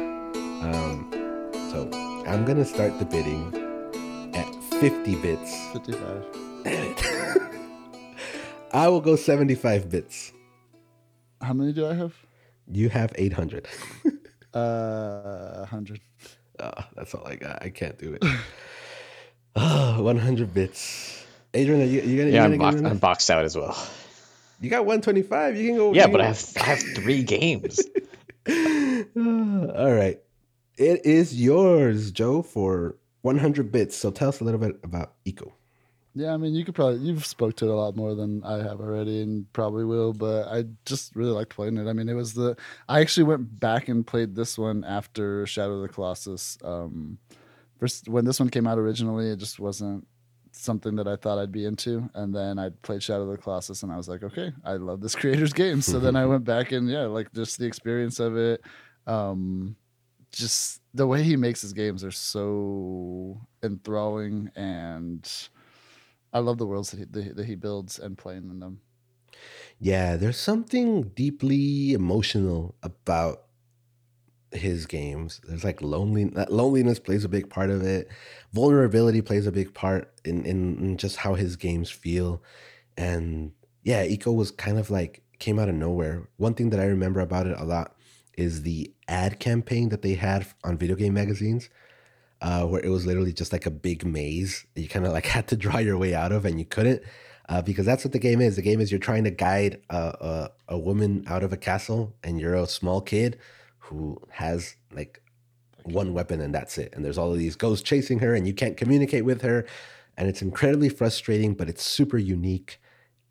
[0.62, 1.10] Um,
[1.70, 1.88] so
[2.26, 3.54] I'm gonna start the bidding
[4.34, 5.68] at 50 bits.
[5.72, 6.26] 55.
[6.64, 7.52] Damn it.
[8.72, 10.32] I will go 75 bits.
[11.40, 12.14] How many do I have?
[12.70, 13.66] You have 800.
[14.54, 16.00] Uh, 100.
[16.58, 17.62] Oh, ah, that's all I got.
[17.62, 18.24] I can't do it.
[19.54, 21.22] Ah, oh, 100 bits.
[21.52, 23.44] Adrian, are you, you gonna, Yeah, you I'm, gonna box- give it I'm boxed out
[23.44, 23.76] as well.
[24.60, 25.56] You got 125.
[25.56, 25.92] You can go.
[25.92, 27.80] Yeah, but can I have I have three games.
[28.50, 30.18] Ah, all right.
[30.78, 33.94] It is yours, Joe, for 100 bits.
[33.96, 35.52] So tell us a little bit about Ico.
[36.18, 38.56] Yeah, I mean, you could probably you've spoke to it a lot more than I
[38.56, 40.12] have already, and probably will.
[40.12, 41.88] But I just really liked playing it.
[41.88, 42.56] I mean, it was the
[42.88, 46.58] I actually went back and played this one after Shadow of the Colossus.
[46.64, 47.18] Um,
[47.78, 50.08] first when this one came out originally, it just wasn't
[50.50, 52.10] something that I thought I'd be into.
[52.14, 55.00] And then I played Shadow of the Colossus, and I was like, okay, I love
[55.00, 55.80] this creator's game.
[55.80, 58.60] So then I went back and yeah, like just the experience of it.
[59.06, 59.76] Um,
[60.32, 65.48] just the way he makes his games are so enthralling and
[66.32, 68.80] I love the worlds that he, that he- builds and playing in them.
[69.78, 73.44] Yeah, there's something deeply emotional about
[74.52, 75.40] his games.
[75.46, 78.08] There's like lonely loneliness plays a big part of it.
[78.52, 82.42] Vulnerability plays a big part in, in in just how his games feel.
[82.96, 83.52] And
[83.82, 86.28] yeah, Ico was kind of like came out of nowhere.
[86.36, 87.94] One thing that I remember about it a lot
[88.36, 91.68] is the ad campaign that they had on video game magazines.
[92.40, 95.26] Uh, where it was literally just like a big maze that you kind of like
[95.36, 97.02] had to draw your way out of and you couldn't
[97.48, 98.56] uh, because that's what the game is.
[98.56, 102.14] The game is you're trying to guide a, a, a woman out of a castle,
[102.22, 103.38] and you're a small kid
[103.78, 105.22] who has like
[105.84, 106.92] one weapon, and that's it.
[106.94, 109.66] And there's all of these ghosts chasing her, and you can't communicate with her,
[110.16, 112.80] and it's incredibly frustrating, but it's super unique,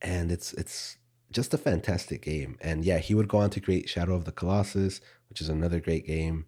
[0.02, 0.98] and it's it's
[1.32, 2.58] just a fantastic game.
[2.62, 5.00] And yeah, he would go on to create Shadow of the Colossus,
[5.30, 6.46] which is another great game.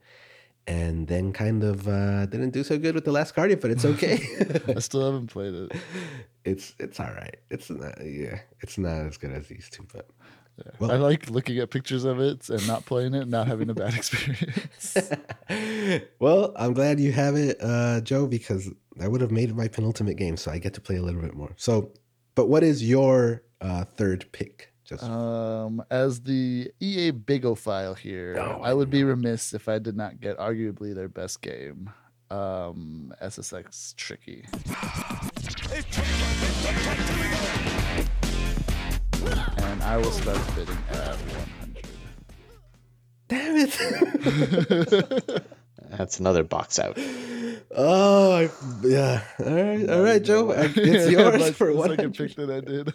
[0.70, 3.86] And then kind of uh, didn't do so good with the last Guardian, but it's
[3.86, 4.20] okay.
[4.76, 5.72] I still haven't played it.
[6.46, 7.38] it's it's all right.
[7.50, 10.08] It's not yeah, it's not as good as these two, but
[10.58, 10.72] Yeah.
[10.80, 13.70] Well- I like looking at pictures of it and not playing it, and not having
[13.70, 14.96] a bad experience.
[16.20, 18.70] well, I'm glad you have it, uh, Joe, because
[19.02, 21.22] I would have made it my penultimate game, so I get to play a little
[21.22, 21.54] bit more.
[21.58, 21.94] So,
[22.36, 24.69] but what is your uh, third pick?
[24.90, 29.96] Just Um, as the EA Bigophile here, Oh, I would be remiss if I did
[29.96, 31.92] not get arguably their best game,
[32.32, 34.46] um, SSX Tricky.
[39.58, 41.86] And I will start bidding at 100.
[43.28, 45.44] damn it!
[45.98, 46.98] That's another box out.
[47.76, 48.50] oh, I,
[48.84, 49.22] yeah.
[49.40, 50.52] All right, all right, Joe.
[50.52, 50.76] It's
[51.12, 51.90] yours That's for one.
[51.90, 52.94] second pick that I did.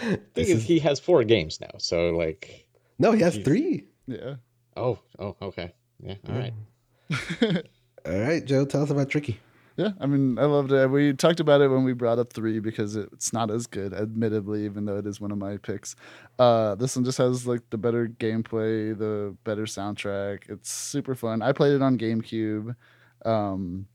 [0.34, 2.66] thing is, he has four games now, so like,
[2.98, 3.44] No, he has Jeez.
[3.44, 3.84] three.
[4.06, 4.34] Yeah.
[4.76, 5.72] oh, oh, okay,
[6.02, 6.52] yeah, all right.
[8.06, 8.64] All right, Joe.
[8.64, 9.38] Tell us about Tricky.
[9.76, 10.90] Yeah, I mean, I loved it.
[10.90, 14.64] We talked about it when we brought up three because it's not as good, admittedly,
[14.64, 15.96] even though it is one of my picks.
[16.38, 20.50] Uh, this one just has like the better gameplay, the better soundtrack.
[20.50, 21.40] It's super fun.
[21.42, 22.74] I played it on GameCube.
[23.24, 23.86] Um,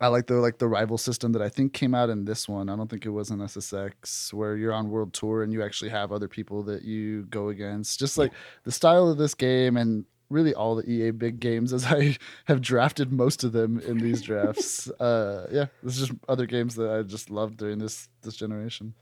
[0.00, 2.70] I like the like the rival system that I think came out in this one.
[2.70, 5.90] I don't think it was in SSX where you're on world tour and you actually
[5.90, 7.98] have other people that you go against.
[7.98, 8.32] Just like
[8.64, 12.62] the style of this game and really all the EA big games as I have
[12.62, 14.88] drafted most of them in these drafts.
[15.00, 18.94] uh yeah, this is just other games that I just loved during this this generation.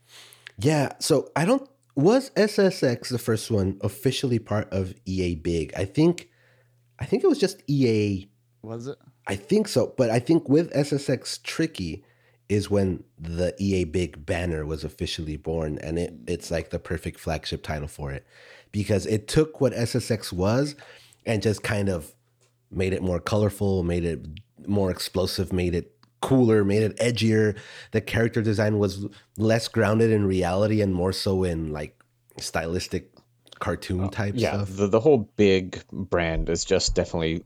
[0.57, 0.93] Yeah.
[0.99, 5.73] So I don't was SSX the first one officially part of EA Big?
[5.77, 6.29] I think
[6.99, 8.27] I think it was just EA
[8.61, 8.97] Was it?
[9.29, 12.03] I think so, but I think with SSX Tricky
[12.49, 16.29] is when the EA Big banner was officially born, and it mm.
[16.29, 18.25] it's like the perfect flagship title for it
[18.71, 20.75] because it took what SSX was
[21.27, 22.13] and just kind of
[22.71, 24.25] made it more colorful, made it
[24.67, 27.55] more explosive, made it cooler, made it edgier.
[27.91, 29.05] The character design was
[29.37, 32.01] less grounded in reality and more so in like
[32.39, 33.11] stylistic
[33.59, 34.75] cartoon oh, type Yeah, stuff.
[34.75, 37.43] the, the whole big brand is just definitely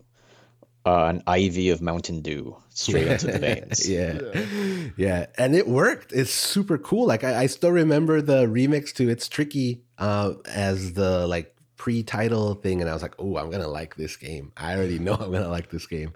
[0.85, 3.89] uh, an IV of Mountain Dew straight into the veins.
[3.89, 4.91] yeah.
[4.97, 5.25] yeah.
[5.37, 6.11] And it worked.
[6.11, 7.07] It's super cool.
[7.07, 12.55] Like I, I still remember the remix to It's Tricky uh, as the like pre-title
[12.55, 12.81] thing.
[12.81, 14.51] And I was like, oh, I'm gonna like this game.
[14.57, 16.13] I already know I'm gonna like this game.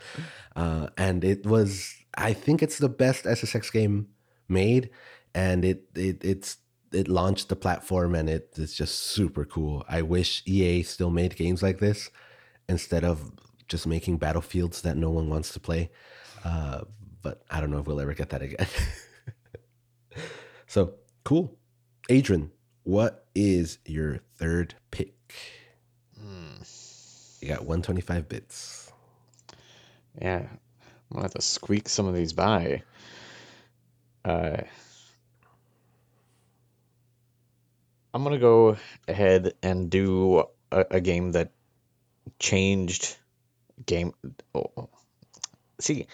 [0.56, 4.08] Uh, and it was I think it's the best SSX game
[4.50, 4.90] made.
[5.34, 6.58] And it it it's
[6.92, 9.86] it launched the platform and it, it's just super cool.
[9.88, 12.10] I wish EA still made games like this
[12.70, 13.32] instead of
[13.68, 15.90] just making battlefields that no one wants to play.
[16.44, 16.82] Uh,
[17.22, 18.68] but I don't know if we'll ever get that again.
[20.68, 20.94] so
[21.24, 21.58] cool.
[22.10, 22.52] Adrian,
[22.84, 25.14] what is your third pick?
[27.42, 28.92] You got 125 bits.
[30.20, 32.84] Yeah, I'm gonna have to squeak some of these by.
[34.26, 34.58] Uh,
[38.14, 41.52] I'm gonna go ahead and do a, a game that
[42.40, 43.16] changed
[43.86, 44.14] game.
[44.56, 44.90] Oh,
[45.80, 46.08] see,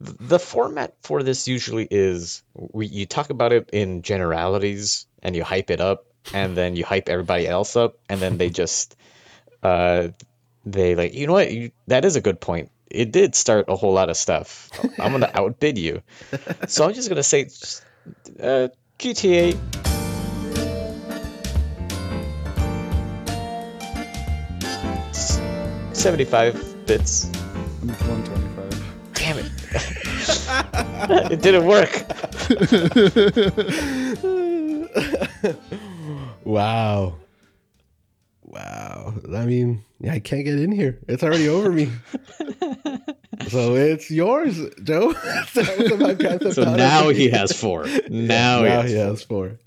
[0.00, 5.44] the format for this usually is we you talk about it in generalities and you
[5.44, 8.96] hype it up, and then you hype everybody else up, and then they just
[9.62, 10.08] uh
[10.64, 11.52] they like you know what?
[11.52, 12.70] You, that is a good point.
[12.90, 14.70] It did start a whole lot of stuff.
[14.98, 16.02] I'm gonna outbid you.
[16.66, 17.48] So i'm just gonna say
[18.40, 19.56] uh, gta
[25.10, 25.40] s-
[26.92, 27.24] 75 bits
[27.82, 29.14] I'm 125.
[29.14, 29.50] damn it
[31.32, 31.92] it didn't work
[36.44, 37.14] Wow.
[38.42, 39.14] Wow.
[39.34, 40.98] I mean, I can't get in here.
[41.08, 41.90] It's already over me.
[43.48, 45.12] so it's yours, Joe.
[45.54, 49.08] That was my Grand Theft so now he has four now, now he he has
[49.08, 49.58] has four.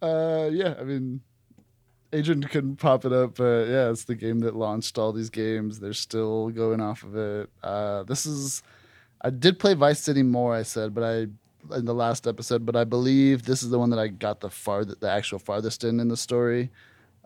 [0.00, 1.20] Uh, yeah, I mean,
[2.12, 5.80] Adrian couldn't pop it up, but yeah, it's the game that launched all these games.
[5.80, 7.50] They're still going off of it.
[7.62, 8.62] Uh, this is,
[9.22, 11.26] I did play Vice City more, I said, but I
[11.74, 14.50] in the last episode, but I believe this is the one that I got the
[14.50, 16.70] far the actual farthest in in the story.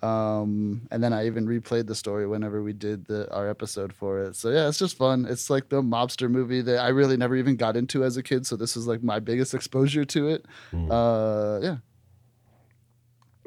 [0.02, 4.22] Um, and then I even replayed the story whenever we did the our episode for
[4.22, 4.36] it.
[4.36, 5.26] So yeah, it's just fun.
[5.28, 8.46] It's like the mobster movie that I really never even got into as a kid.
[8.46, 10.44] So this was like my biggest exposure to it.
[10.72, 10.90] Mm.
[10.90, 11.76] Uh, yeah,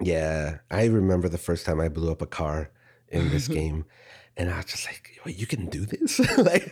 [0.02, 2.72] Yeah, I remember the first time I blew up a car
[3.10, 3.86] in this game,
[4.38, 6.72] and I was just like, "Wait, you can do this!" like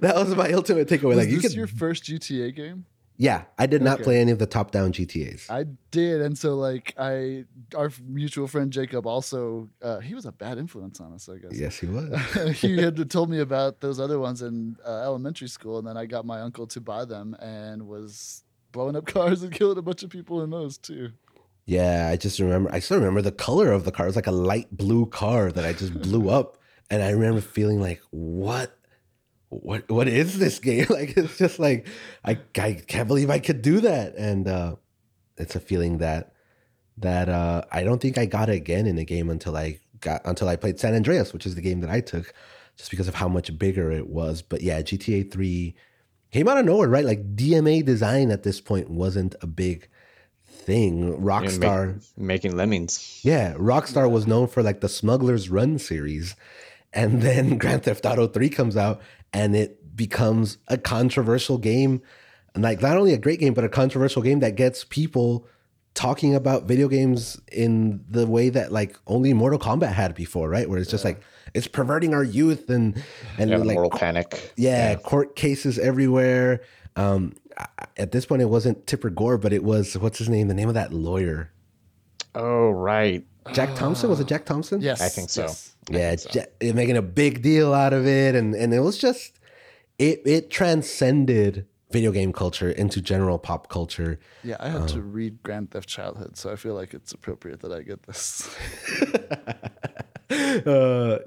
[0.00, 1.04] that was my ultimate takeaway.
[1.14, 1.58] was like, you this can.
[1.58, 2.86] your first GTA game?
[3.16, 4.02] yeah, I did not Okay.
[4.04, 5.48] play any of the top-down GTA's.
[5.48, 7.44] I did, and so like I,
[7.76, 11.52] our mutual friend Jacob also, uh, he was a bad influence on us, I guess.
[11.56, 12.10] yes, he was.
[12.60, 16.06] he had told me about those other ones in uh, elementary school, and then I
[16.06, 20.02] got my uncle to buy them and was blowing up cars and killing a bunch
[20.02, 21.12] of people in those too.
[21.66, 22.70] Yeah, I just remember.
[22.72, 24.06] I still remember the color of the car.
[24.06, 26.58] It was like a light blue car that I just blew up,
[26.90, 28.76] and I remember feeling like, "What?
[29.48, 29.90] What?
[29.90, 31.88] What is this game?" Like it's just like
[32.24, 34.76] I I can't believe I could do that, and uh,
[35.38, 36.34] it's a feeling that
[36.98, 40.48] that uh, I don't think I got again in a game until I got until
[40.48, 42.34] I played San Andreas, which is the game that I took,
[42.76, 44.42] just because of how much bigger it was.
[44.42, 45.76] But yeah, GTA Three
[46.30, 47.06] came out of nowhere, right?
[47.06, 49.88] Like DMA design at this point wasn't a big
[50.64, 51.10] thing.
[51.10, 52.12] Know, make- Rockstar.
[52.16, 56.34] making lemmings Yeah, Rockstar was known for like the Smuggler's Run series.
[56.92, 59.00] And then Grand Theft Auto 3 comes out
[59.32, 62.02] and it becomes a controversial game.
[62.56, 65.46] Like not only a great game, but a controversial game that gets people
[65.94, 70.68] talking about video games in the way that like only Mortal Kombat had before, right?
[70.68, 71.20] Where it's just like
[71.54, 73.02] it's perverting our youth and
[73.38, 76.62] and yeah, like moral panic yeah, court cases everywhere.
[76.96, 77.34] Um,
[77.96, 80.48] at this point, it wasn't Tipper Gore, but it was what's his name?
[80.48, 81.50] The name of that lawyer,
[82.34, 83.24] Oh right.
[83.52, 84.08] Jack Thompson.
[84.08, 84.80] Was it Jack Thompson?
[84.80, 85.42] Yes, I think so.
[85.42, 85.74] yes.
[85.90, 86.30] yeah, so.
[86.62, 89.38] Ja- making a big deal out of it, and and it was just
[89.98, 94.18] it it transcended video game culture into general pop culture.
[94.42, 97.60] Yeah, I had to Um, read Grand Theft Childhood, so I feel like it's appropriate
[97.60, 98.48] that I get this.
[100.66, 101.18] uh,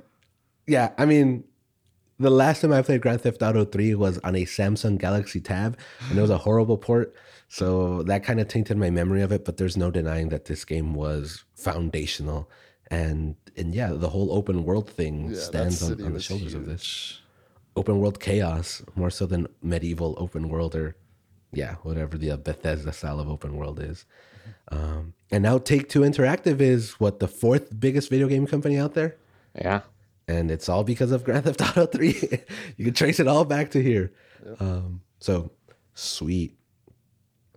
[0.65, 1.43] yeah, I mean,
[2.20, 5.78] the last time I played Grand Theft Auto 3 was on a Samsung Galaxy Tab,
[6.09, 7.13] and it was a horrible port.
[7.49, 10.65] So that kind of tainted my memory of it, but there's no denying that this
[10.65, 12.49] game was foundational.
[12.89, 16.53] And and yeah, the whole open world thing Yeah, stands on, on the was shoulders
[16.53, 17.22] of this.
[17.76, 20.95] Open world chaos, more so than medieval open world or
[21.53, 24.05] yeah, whatever the uh, Bethesda style of open world is.
[24.72, 28.93] Um, and now Take Two Interactive is what the fourth biggest video game company out
[28.93, 29.18] there
[29.55, 29.82] Yeah.
[30.28, 32.07] And it's all because of Grand Theft Auto 3.
[32.78, 34.13] you can trace it all back to here.
[34.59, 35.51] Um, so
[35.93, 36.57] sweet.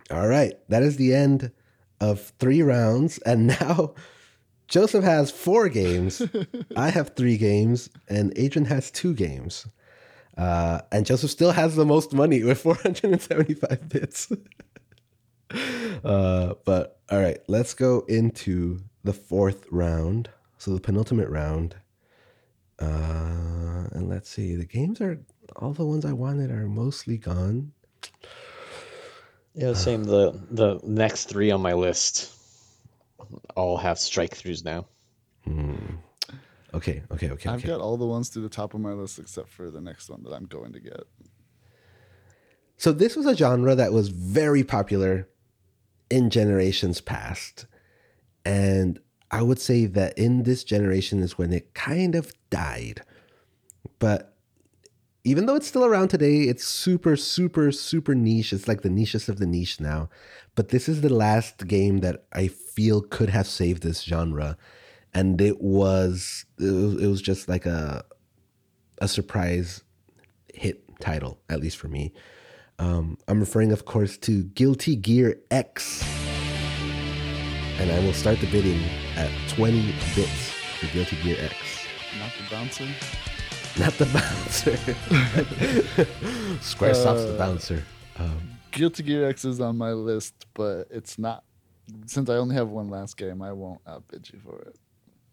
[0.09, 1.51] All right, that is the end
[1.99, 3.93] of three rounds, and now
[4.67, 6.21] Joseph has four games.
[6.75, 9.67] I have three games, and Adrian has two games.
[10.37, 14.31] Uh, and Joseph still has the most money with 475 bits.
[16.03, 20.29] uh, but all right, let's go into the fourth round.
[20.57, 21.75] So the penultimate round.
[22.81, 24.55] Uh, and let's see.
[24.55, 25.19] The games are
[25.55, 27.71] all the ones I wanted are mostly gone.
[29.53, 30.03] Yeah, same.
[30.03, 32.33] The the next three on my list
[33.55, 34.87] all have strike throughs now.
[35.43, 35.75] Hmm.
[36.73, 37.67] Okay, okay, okay, I've okay.
[37.67, 40.23] got all the ones to the top of my list except for the next one
[40.23, 41.03] that I'm going to get.
[42.77, 45.27] So this was a genre that was very popular
[46.09, 47.65] in generations past.
[48.45, 48.99] And
[49.31, 53.01] I would say that in this generation is when it kind of died.
[53.97, 54.35] But
[55.23, 58.51] even though it's still around today, it's super, super, super niche.
[58.51, 60.09] It's like the nichest of the niche now.
[60.55, 64.57] But this is the last game that I feel could have saved this genre.
[65.13, 68.03] And it was it was, it was just like a
[68.99, 69.83] a surprise
[70.53, 72.13] hit title, at least for me.
[72.79, 76.20] Um, I'm referring, of course, to Guilty Gear X.
[77.79, 78.79] And I will start the bidding
[79.15, 81.53] at 20 bits for Guilty Gear X.
[82.19, 82.87] Not the bouncer.
[83.79, 84.71] Not the bouncer.
[86.61, 87.83] Squaresoft's the Uh, bouncer.
[88.17, 88.39] Um,
[88.71, 91.43] Guilty Gear X is on my list, but it's not.
[92.05, 94.75] Since I only have one last game, I won't outbid you for it.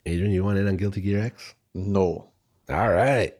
[0.07, 1.55] Adrian, you want in on Guilty Gear X?
[1.74, 2.30] No.
[2.70, 3.34] All right.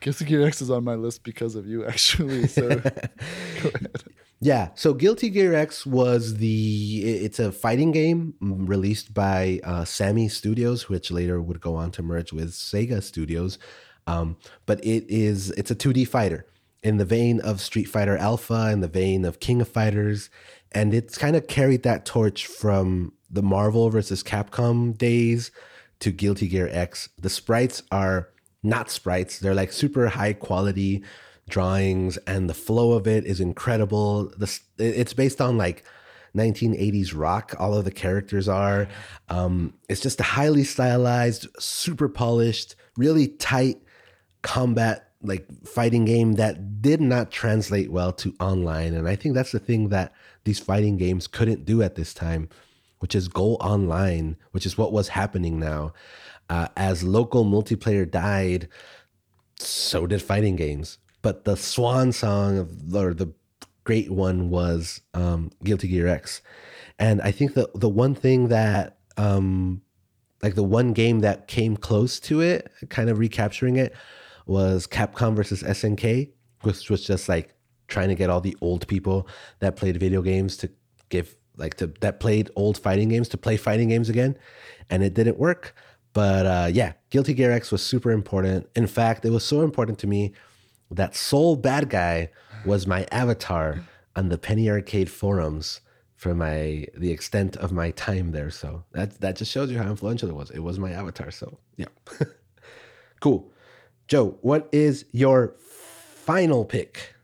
[0.00, 2.46] Guilty Gear X is on my list because of you, actually.
[2.48, 4.02] So go ahead.
[4.40, 9.84] Yeah, so Guilty Gear X was the it's a fighting game mm, released by uh,
[9.84, 13.58] Sammy Studios, which later would go on to merge with Sega Studios.
[14.06, 16.46] Um, but it is it's a 2D fighter
[16.84, 20.30] in the vein of Street Fighter Alpha, in the vein of King of Fighters,
[20.70, 25.50] and it's kind of carried that torch from the Marvel versus Capcom days
[25.98, 27.08] to Guilty Gear X.
[27.18, 28.28] The sprites are
[28.62, 31.02] not sprites; they're like super high quality
[31.48, 34.32] drawings, and the flow of it is incredible.
[34.36, 35.84] The s- it's based on like
[36.36, 37.54] 1980s rock.
[37.58, 38.88] All of the characters are.
[39.28, 43.82] Um, it's just a highly stylized, super polished, really tight
[44.42, 49.50] combat like fighting game that did not translate well to online and i think that's
[49.50, 50.12] the thing that
[50.44, 52.48] these fighting games couldn't do at this time
[53.00, 55.92] which is go online which is what was happening now
[56.50, 58.68] uh, as local multiplayer died
[59.58, 63.32] so did fighting games but the swan song of or the
[63.84, 66.42] great one was um, guilty gear x
[66.98, 69.82] and i think the the one thing that um,
[70.42, 73.94] like the one game that came close to it kind of recapturing it
[74.48, 76.30] was Capcom versus SNK,
[76.62, 77.54] which was just like
[77.86, 79.28] trying to get all the old people
[79.60, 80.70] that played video games to
[81.10, 84.36] give like to that played old fighting games to play fighting games again,
[84.90, 85.74] and it didn't work.
[86.14, 88.68] But uh, yeah, Guilty Gear X was super important.
[88.74, 90.32] In fact, it was so important to me
[90.90, 92.28] that Sol Badguy
[92.64, 93.84] was my avatar
[94.16, 95.80] on the Penny Arcade forums
[96.16, 98.50] for my the extent of my time there.
[98.50, 100.50] So that that just shows you how influential it was.
[100.50, 101.30] It was my avatar.
[101.30, 101.86] So yeah,
[103.20, 103.52] cool.
[104.08, 107.14] Joe, what is your final pick?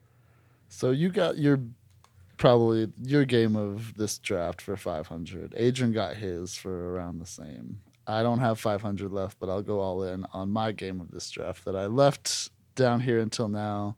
[0.68, 1.60] So you got your
[2.36, 5.54] probably your game of this draft for 500.
[5.56, 7.80] Adrian got his for around the same.
[8.06, 11.30] I don't have 500 left, but I'll go all in on my game of this
[11.30, 13.96] draft that I left down here until now.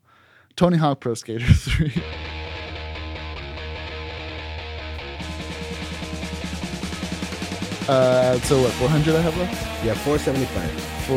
[0.57, 1.93] Tony Hawk Pro Skater 3.
[7.89, 8.73] Uh, so what?
[8.73, 9.85] 400 I have left.
[9.85, 10.71] Yeah, four seventy five.
[11.07, 11.15] For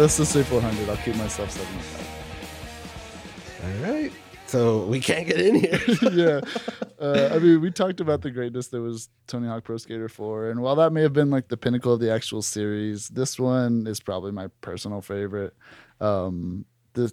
[0.00, 0.88] let's just say 400.
[0.88, 2.06] I'll keep myself 75.
[3.62, 4.12] All right.
[4.46, 5.78] so we can't get in here.
[6.12, 6.40] yeah.
[6.98, 10.50] Uh, I mean, we talked about the greatness that was Tony Hawk Pro Skater 4.
[10.50, 13.86] And while that may have been like the pinnacle of the actual series, this one
[13.86, 15.54] is probably my personal favorite.
[16.00, 16.64] Um,
[16.94, 17.12] this,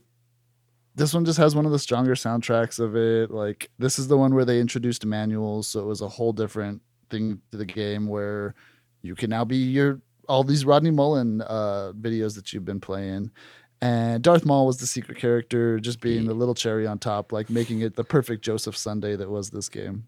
[0.96, 3.32] this one just has one of the stronger soundtracks of it.
[3.32, 5.68] Like, this is the one where they introduced manuals.
[5.68, 8.56] So it was a whole different thing to the game where
[9.02, 13.32] you can now be your all these Rodney Mullen uh, videos that you've been playing.
[13.80, 17.50] And Darth Maul was the secret character, just being the little cherry on top, like
[17.50, 20.08] making it the perfect Joseph sundae that was this game.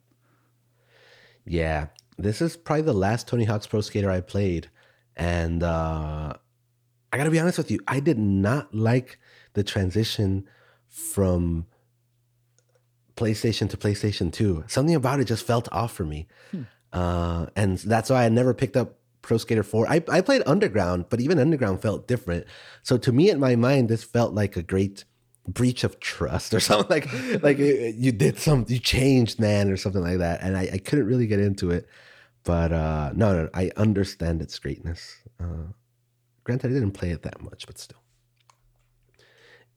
[1.46, 4.70] Yeah, this is probably the last Tony Hawk's Pro Skater I played,
[5.16, 6.34] and uh,
[7.14, 9.20] I gotta be honest with you, I did not like
[9.54, 10.48] the transition
[10.88, 11.66] from
[13.16, 14.64] PlayStation to PlayStation Two.
[14.68, 16.28] Something about it just felt off for me,
[16.94, 19.88] uh, and that's why I never picked up Pro Skater 4.
[19.88, 22.46] I, I played Underground, but even Underground felt different.
[22.84, 25.04] So to me, in my mind, this felt like a great
[25.48, 30.04] breach of trust or something like like you did something you changed man or something
[30.04, 31.88] like that and I, I couldn't really get into it
[32.44, 35.72] but uh no no i understand its greatness uh
[36.44, 38.02] granted i didn't play it that much but still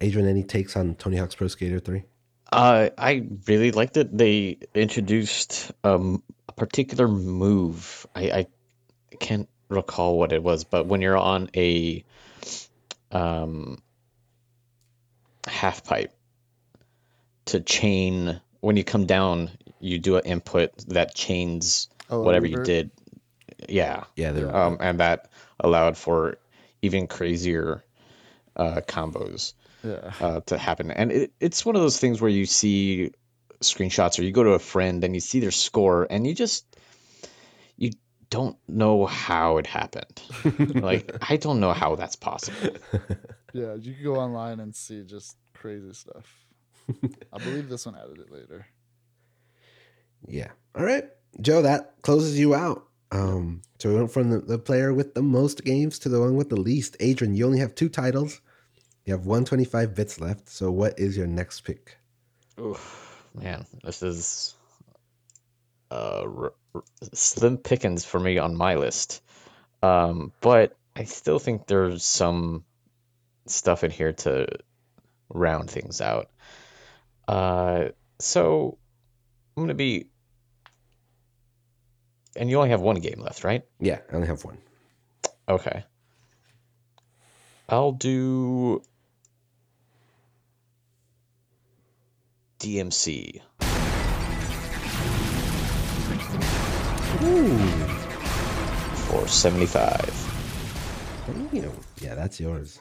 [0.03, 2.03] adrian any takes on tony hawk's pro skater 3
[2.53, 4.12] Uh, I really liked it.
[4.12, 8.07] They introduced um, a particular move.
[8.14, 8.46] I, I
[9.18, 12.05] can't recall what it was, but when you're on a
[13.11, 13.80] um,
[15.46, 16.12] half pipe
[17.46, 19.50] to chain, when you come down,
[19.80, 22.90] you do an input that chains Oh, whatever you did.
[23.66, 24.05] Yeah.
[24.14, 26.36] yeah there Um, and that allowed for
[26.82, 27.82] even crazier
[28.57, 30.12] uh, combos Yeah.
[30.20, 30.90] uh, to happen.
[30.90, 33.10] And it, it's one of those things where you see
[33.60, 36.64] screenshots or you go to a friend and you see their score and you just
[37.76, 37.92] you
[38.30, 40.22] don't know how it happened.
[40.82, 42.76] like I don't know how that's possible.
[43.54, 43.74] Yeah.
[43.74, 46.46] You can go online and see just crazy stuff.
[47.32, 48.66] I believe this one added it later.
[50.26, 50.48] Yeah.
[50.74, 51.04] All right.
[51.40, 52.86] Joe, that closes you out.
[53.10, 56.34] Um, so we went from the, the player with the most games to the one
[56.36, 56.96] with the least.
[57.00, 58.40] Adrian, you only have two titles.
[59.05, 60.48] You have 125 bits left.
[60.48, 61.96] So what is your next pick?
[62.57, 62.80] Oh
[63.34, 64.55] man, this is
[65.90, 66.82] uh, r- r-
[67.12, 69.22] slim pickings for me on my list.
[69.82, 72.64] Um, but I still think there's some
[73.46, 74.46] stuff in here to
[75.28, 76.30] round things out.
[77.26, 77.88] Uh,
[78.20, 78.78] so
[79.57, 80.07] I'm gonna be,
[82.36, 83.64] and you only have one game left, right?
[83.80, 84.59] Yeah, I only have one.
[85.48, 85.84] Okay.
[87.68, 88.82] I'll do
[92.62, 93.40] DMC.
[99.08, 101.26] For 75.
[101.52, 101.72] Damn.
[102.00, 102.78] Yeah, that's yours.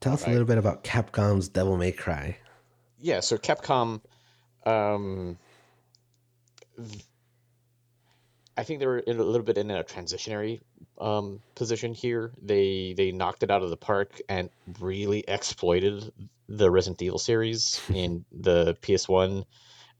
[0.00, 2.36] Tell us a little bit about Capcom's Devil May Cry.
[2.98, 4.00] Yeah, so Capcom,
[4.66, 5.38] um,
[8.56, 10.60] I think they were in a little bit in a transitionary
[10.98, 12.32] um, position here.
[12.42, 14.50] They they knocked it out of the park and
[14.80, 16.12] really exploited
[16.48, 19.44] the Resident Evil series in the PS1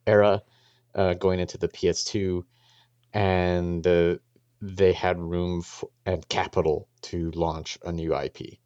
[0.07, 0.43] era,
[0.95, 2.45] uh, going into the PS2,
[3.13, 4.17] and uh,
[4.61, 8.59] they had room f- and capital to launch a new IP.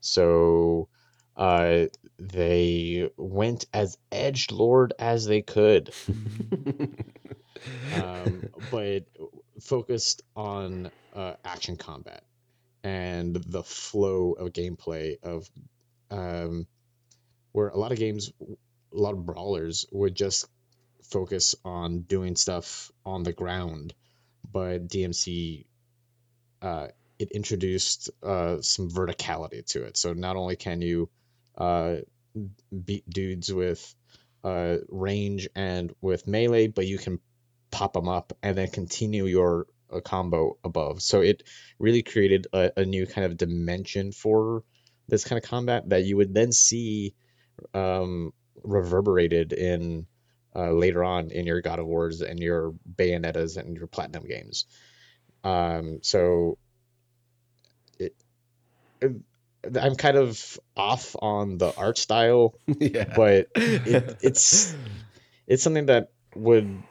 [0.00, 0.88] So
[1.36, 1.86] uh,
[2.18, 5.94] they went as edge lord as they could,
[7.94, 9.04] um, but
[9.60, 12.22] focused on uh, action combat
[12.84, 15.48] and the flow of gameplay of
[16.10, 16.66] um,
[17.52, 18.56] where a lot of games, a
[18.96, 20.46] lot of brawlers would just
[21.04, 23.94] focus on doing stuff on the ground,
[24.50, 25.66] but DMC
[26.60, 26.88] uh,
[27.18, 29.96] it introduced uh, some verticality to it.
[29.96, 31.08] So not only can you
[31.56, 31.96] uh,
[32.84, 33.94] beat dudes with
[34.42, 37.20] uh, range and with melee, but you can
[37.70, 41.02] pop them up and then continue your uh, combo above.
[41.02, 41.42] So it
[41.78, 44.64] really created a, a new kind of dimension for
[45.08, 47.14] this kind of combat that you would then see
[47.74, 48.32] um,
[48.62, 50.06] reverberated in
[50.54, 54.66] uh, later on in your God of Wars and your Bayonettas and your Platinum games.
[55.44, 56.58] Um, so
[57.98, 58.14] it,
[59.00, 59.12] it,
[59.80, 63.12] I'm kind of off on the art style yeah.
[63.16, 64.74] but it, it's
[65.46, 66.82] it's something that would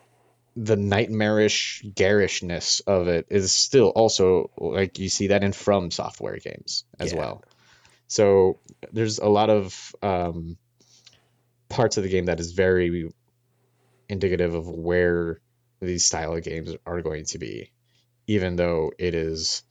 [0.56, 6.84] the nightmarish garishness of it is still also like you see that in FromSoftware games
[7.00, 7.20] as Yeah.
[7.20, 7.44] well
[8.08, 8.60] so
[8.92, 10.58] there's a lot of um,
[11.70, 13.10] parts of the game that is very
[14.10, 15.40] indicative of where
[15.80, 17.72] these style of games are going to be
[18.28, 19.64] even though it is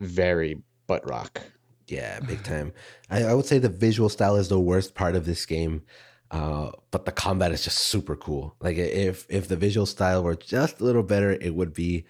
[0.00, 1.40] very butt rock
[1.88, 2.72] Yeah, big time.
[3.08, 5.82] I, I would say the visual style is the worst part of this game,
[6.30, 8.56] uh, but the combat is just super cool.
[8.60, 12.04] Like if if the visual style were just a little better, it would be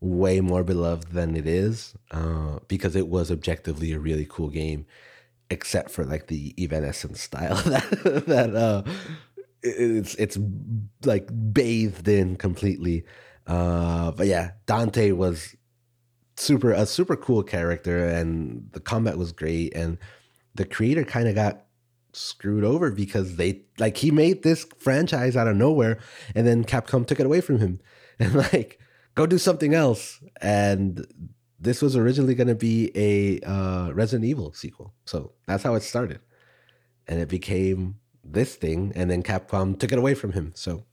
[0.00, 4.86] way more beloved than it is uh, because it was objectively a really cool game,
[5.50, 8.82] except for like the Evanescence style that that uh,
[9.62, 10.38] it's it's
[11.04, 13.04] like bathed in completely.
[13.46, 15.56] Uh, but yeah, Dante was
[16.36, 19.98] super a super cool character, and the combat was great, and
[20.54, 21.64] the creator kind of got
[22.18, 25.98] screwed over because they like he made this franchise out of nowhere,
[26.34, 27.80] and then Capcom took it away from him,
[28.18, 28.78] and like
[29.14, 31.06] go do something else, and
[31.60, 35.82] this was originally going to be a uh, Resident Evil sequel, so that's how it
[35.82, 36.20] started,
[37.06, 40.84] and it became this thing, and then Capcom took it away from him, so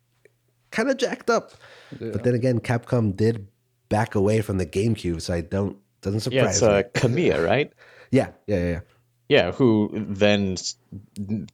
[0.71, 1.51] kind of jacked up.
[1.99, 3.47] But then again, Capcom did
[3.89, 7.27] back away from the GameCube, so I don't doesn't surprise Yeah, it's me.
[7.27, 7.73] uh, Kamiya, right?
[8.11, 8.79] yeah, yeah, yeah, yeah.
[9.27, 10.55] Yeah, who then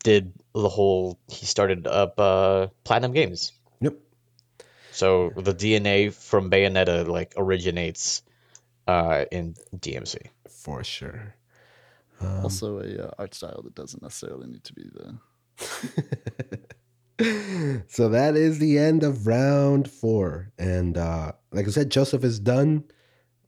[0.04, 1.18] did the whole?
[1.30, 3.54] He started up uh, Platinum Games.
[3.80, 3.96] Yep.
[4.92, 8.24] So the DNA from Bayonetta like originates
[8.88, 10.28] uh, in DMC.
[10.50, 11.36] For sure.
[12.22, 15.18] also a uh, art style that doesn't necessarily need to be the.
[17.88, 20.52] so that is the end of round four.
[20.58, 22.84] And uh, like I said, Joseph is done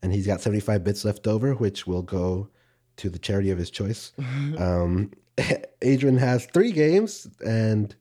[0.02, 2.50] and he's got 75 bits left over, which will go
[2.98, 4.12] to the charity of his choice.
[4.58, 5.12] um,
[5.82, 7.96] Adrian has three games and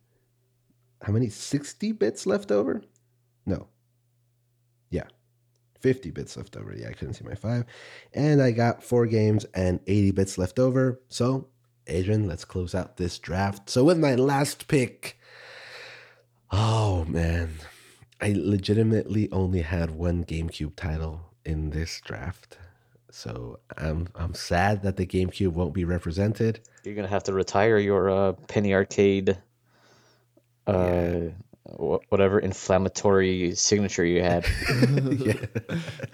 [1.02, 1.28] how many?
[1.28, 2.82] 60 bits left over?
[3.44, 3.66] No.
[4.90, 5.06] Yeah.
[5.80, 6.74] 50 bits left over.
[6.74, 7.64] Yeah, I couldn't see my five.
[8.14, 11.00] And I got four games and 80 bits left over.
[11.08, 11.48] So,
[11.88, 13.68] Adrian, let's close out this draft.
[13.68, 15.18] So, with my last pick,
[16.52, 17.54] oh man,
[18.20, 22.58] I legitimately only had one GameCube title in this draft.
[23.14, 26.60] So I'm I'm sad that the GameCube won't be represented.
[26.82, 29.36] You're gonna have to retire your uh, penny arcade,
[30.66, 31.20] uh,
[31.66, 34.44] wha- whatever inflammatory signature you had.
[34.70, 35.34] yeah.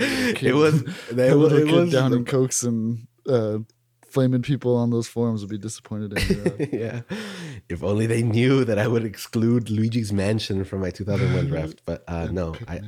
[0.01, 0.83] It was
[1.13, 3.59] That it was, little it was down and Cokes and uh,
[4.09, 6.43] flaming people on those forums would be disappointed in you.
[6.45, 7.01] uh, yeah.
[7.69, 11.83] If only they knew that I would exclude Luigi's Mansion from my 2001 draft.
[11.85, 12.81] But uh, no, I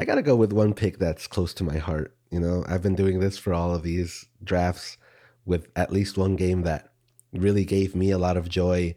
[0.00, 2.15] I gotta go with one pick that's close to my heart.
[2.30, 4.98] You know, I've been doing this for all of these drafts
[5.44, 6.92] with at least one game that
[7.32, 8.94] really gave me a lot of joy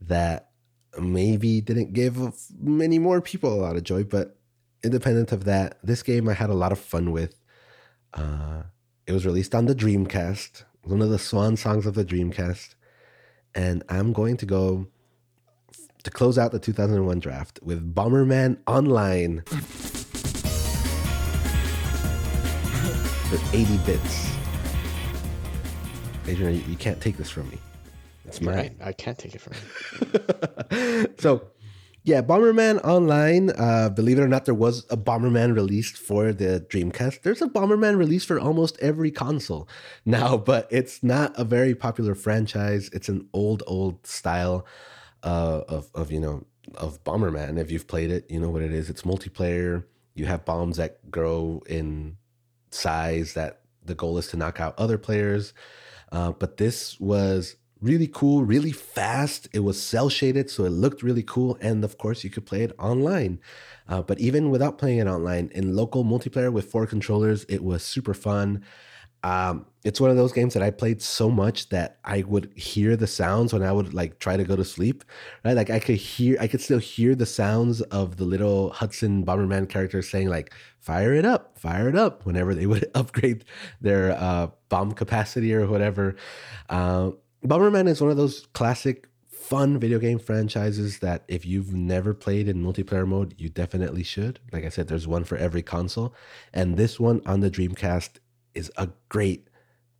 [0.00, 0.50] that
[0.98, 2.18] maybe didn't give
[2.60, 4.36] many more people a lot of joy, but
[4.82, 7.40] independent of that, this game I had a lot of fun with.
[8.14, 8.62] Uh,
[9.06, 12.74] it was released on the Dreamcast, one of the swan songs of the Dreamcast,
[13.54, 14.86] and I'm going to go
[16.04, 19.42] to close out the 2001 draft with Bomberman Online
[23.30, 24.30] for 80 bits.
[26.26, 27.58] Adrian, you- you can't take this from me.
[28.26, 28.76] It's mine.
[28.82, 31.06] I can't take it from you.
[31.18, 31.44] so,
[32.04, 33.50] yeah, Bomberman Online.
[33.50, 37.22] Uh, believe it or not, there was a Bomberman released for the Dreamcast.
[37.22, 39.66] There's a Bomberman released for almost every console
[40.04, 42.90] now, but it's not a very popular franchise.
[42.92, 44.66] It's an old, old style
[45.22, 47.58] uh, of of you know of Bomberman.
[47.58, 48.90] If you've played it, you know what it is.
[48.90, 49.84] It's multiplayer.
[50.14, 52.16] You have bombs that grow in
[52.74, 53.34] size.
[53.34, 55.52] That the goal is to knock out other players.
[56.10, 59.48] Uh, but this was really cool, really fast.
[59.52, 61.58] It was cel shaded, so it looked really cool.
[61.60, 63.40] And of course, you could play it online.
[63.88, 67.82] Uh, but even without playing it online, in local multiplayer with four controllers, it was
[67.82, 68.64] super fun.
[69.22, 72.96] Um, it's one of those games that I played so much that I would hear
[72.96, 75.04] the sounds when I would like try to go to sleep.
[75.44, 79.24] Right, like I could hear, I could still hear the sounds of the little Hudson
[79.24, 83.44] Bomberman character saying like "fire it up, fire it up" whenever they would upgrade
[83.80, 86.16] their uh, bomb capacity or whatever.
[86.68, 87.10] Uh,
[87.44, 89.08] Bomberman is one of those classic
[89.48, 94.38] fun video game franchises that if you've never played in multiplayer mode, you definitely should.
[94.52, 96.14] Like I said, there's one for every console,
[96.52, 98.18] and this one on the Dreamcast
[98.58, 99.48] is a great,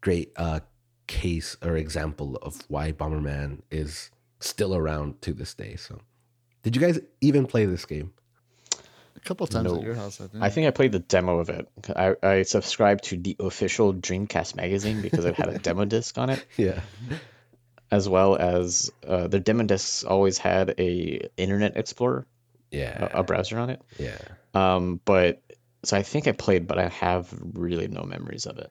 [0.00, 0.60] great uh,
[1.06, 5.76] case or example of why Bomberman is still around to this day.
[5.76, 6.00] So,
[6.62, 8.12] did you guys even play this game?
[9.16, 9.78] A couple times No.
[9.78, 10.44] at your house, I think.
[10.44, 11.68] I think I played the demo of it.
[11.96, 16.30] I, I subscribed to the official Dreamcast magazine because it had a demo disc on
[16.30, 16.80] it, Yeah,
[17.90, 22.26] as well as uh, the demo discs always had a Internet Explorer,
[22.70, 23.82] yeah, a, a browser on it.
[23.98, 24.18] yeah.
[24.54, 25.42] Um, but
[25.88, 28.70] so I think I played, but I have really no memories of it.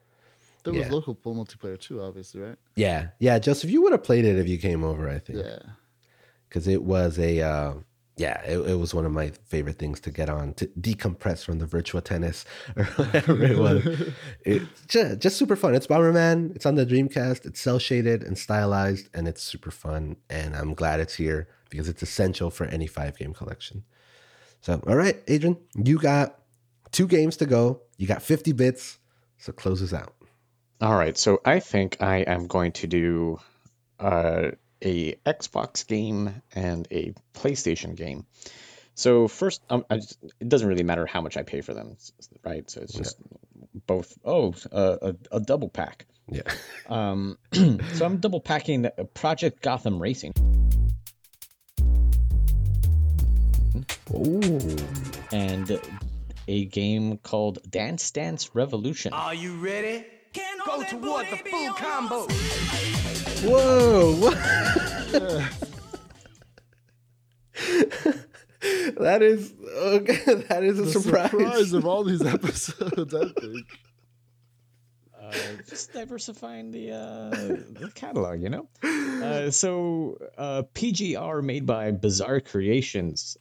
[0.63, 0.91] there was yeah.
[0.91, 2.57] local pool multiplayer too, obviously, right?
[2.75, 5.39] Yeah, yeah, Joseph, you would have played it if you came over, I think.
[5.39, 5.57] Yeah.
[6.47, 7.73] because it was a uh,
[8.17, 11.57] yeah, it, it was one of my favorite things to get on to decompress from
[11.57, 12.45] the virtual tennis
[12.77, 13.83] or whatever it was.
[14.45, 15.73] It's just, just super fun.
[15.73, 16.55] It's Bomberman.
[16.55, 17.47] It's on the Dreamcast.
[17.47, 20.17] It's cel shaded and stylized, and it's super fun.
[20.29, 23.85] And I'm glad it's here because it's essential for any five game collection.
[24.61, 26.39] So, all right, Adrian, you got
[26.91, 27.81] two games to go.
[27.97, 28.99] You got 50 bits.
[29.39, 30.13] So close us out.
[30.79, 33.39] All right, so I think I am going to do
[33.99, 34.51] uh,
[34.83, 38.25] a Xbox game and a PlayStation game.
[38.93, 41.97] So first, um, I just, it doesn't really matter how much I pay for them,
[42.43, 42.69] right?
[42.69, 43.17] So it's just
[43.87, 44.17] both.
[44.23, 46.05] Oh, uh, a, a double pack.
[46.29, 46.41] Yeah.
[46.89, 50.31] Um, so I'm double packing Project Gotham Racing.
[54.13, 54.75] Oh,
[55.33, 55.81] and
[56.47, 59.13] a game called Dance Dance Revolution.
[59.13, 60.05] Are you ready?
[60.33, 62.27] Can Go toward the full combo.
[63.47, 64.31] whoa.
[68.99, 70.43] that is okay.
[70.49, 71.31] That is a The surprise.
[71.31, 73.65] surprise of all these episodes, I think.
[75.21, 75.31] uh,
[75.67, 78.67] just diversifying the uh, the catalog, you know.
[78.83, 83.37] Uh, so uh, PGR made by Bizarre Creations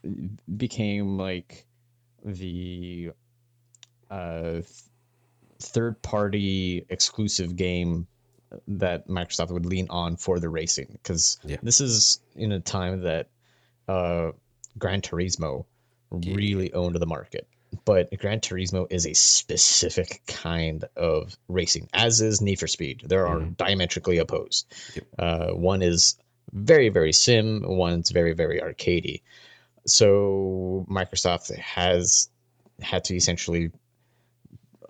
[0.56, 1.66] became like
[2.26, 3.12] the
[4.10, 4.60] uh,
[5.60, 8.06] third party exclusive game
[8.68, 11.56] that Microsoft would lean on for the racing because Yeah.
[11.62, 13.28] this is in a time that
[13.88, 14.32] uh,
[14.78, 15.64] Gran Turismo
[16.10, 17.46] really owned the market.
[17.84, 23.02] But Gran Turismo is a specific kind of racing, as is Need for Speed.
[23.06, 24.66] They are diametrically opposed.
[24.94, 25.04] Yep.
[25.18, 26.16] Uh, one is
[26.52, 29.22] very, very sim, one's very, very arcadey.
[29.86, 32.28] So Microsoft has
[32.80, 33.70] had to essentially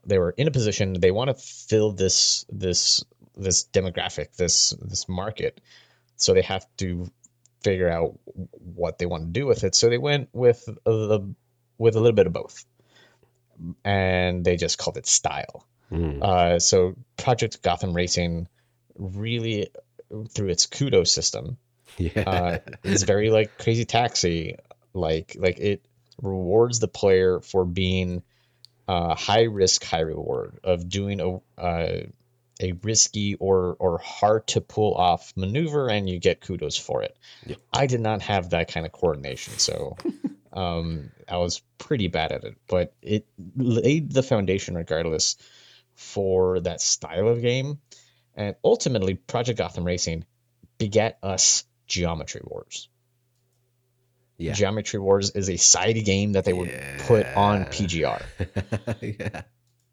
[0.04, 3.04] they were in a position they want to fill this this
[3.36, 5.60] this demographic this this market
[6.16, 7.08] so they have to
[7.62, 8.18] figure out
[8.74, 11.34] what they want to do with it so they went with a, the
[11.78, 12.64] with a little bit of both
[13.84, 16.20] and they just called it style Mm.
[16.20, 18.48] uh, so project gotham racing
[18.96, 19.68] really
[20.30, 21.58] through its kudo system
[21.96, 22.22] Yeah.
[22.26, 24.56] uh, it's very like crazy taxi
[24.96, 25.84] like like it
[26.22, 28.22] rewards the player for being
[28.88, 32.00] uh, high risk high reward of doing a uh,
[32.60, 37.16] a risky or or hard to pull off maneuver and you get kudos for it
[37.46, 37.58] Yep.
[37.72, 39.96] i did not have that kind of coordination so
[40.52, 43.26] um, i was pretty bad at it but it
[43.56, 45.36] laid the foundation regardless
[45.94, 47.78] for that style of game
[48.34, 50.24] and ultimately project gotham racing
[50.78, 52.88] begat us Geometry Wars.
[54.38, 54.52] Yeah.
[54.52, 56.72] Geometry Wars is a side game that they would
[57.06, 58.22] put on PGR.
[59.20, 59.42] yeah.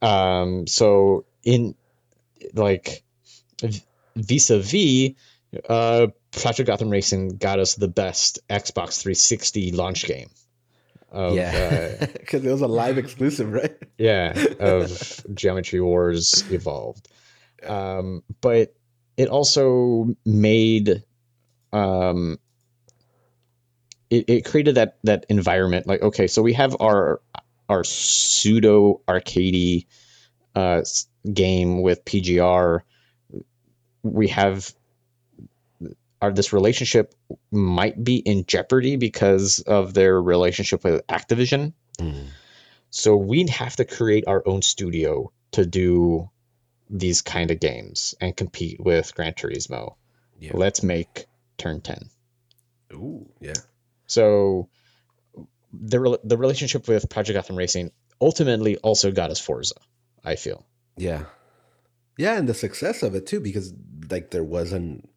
[0.02, 1.76] Um, so in
[2.54, 3.04] like
[4.16, 5.12] vis a vis,
[5.70, 10.30] uh, Project Gotham Racing got us the best Xbox 360 launch game.
[11.12, 11.96] Of, yeah.
[12.02, 13.78] uh, Because it was a live exclusive, right?
[13.98, 17.08] yeah, of Geometry Wars Evolved.
[17.66, 18.76] Um, but
[19.16, 21.04] it also made
[21.72, 22.40] um
[24.14, 27.22] it, it created that that environment like okay so we have our
[27.68, 29.86] our pseudo arcadey
[30.56, 30.82] uh
[31.32, 32.82] game with pgr
[34.04, 34.72] we have
[36.22, 37.14] our this relationship
[37.52, 42.26] might be in jeopardy because of their relationship with activision Mm.
[42.90, 46.32] so we'd have to create our own studio to do
[46.90, 49.96] these kind of games and compete with Gran Turismo.
[50.40, 50.54] Yeah.
[50.56, 51.28] Let's make
[51.60, 52.10] Turn 10.
[52.94, 53.54] Ooh, yeah.
[54.14, 54.70] So
[55.72, 57.92] the rel- the relationship with Project Gotham Racing
[58.22, 59.76] ultimately also got us Forza,
[60.24, 60.66] I feel.
[60.98, 61.26] Yeah.
[62.18, 63.74] Yeah, and the success of it too, because
[64.10, 65.10] like there wasn't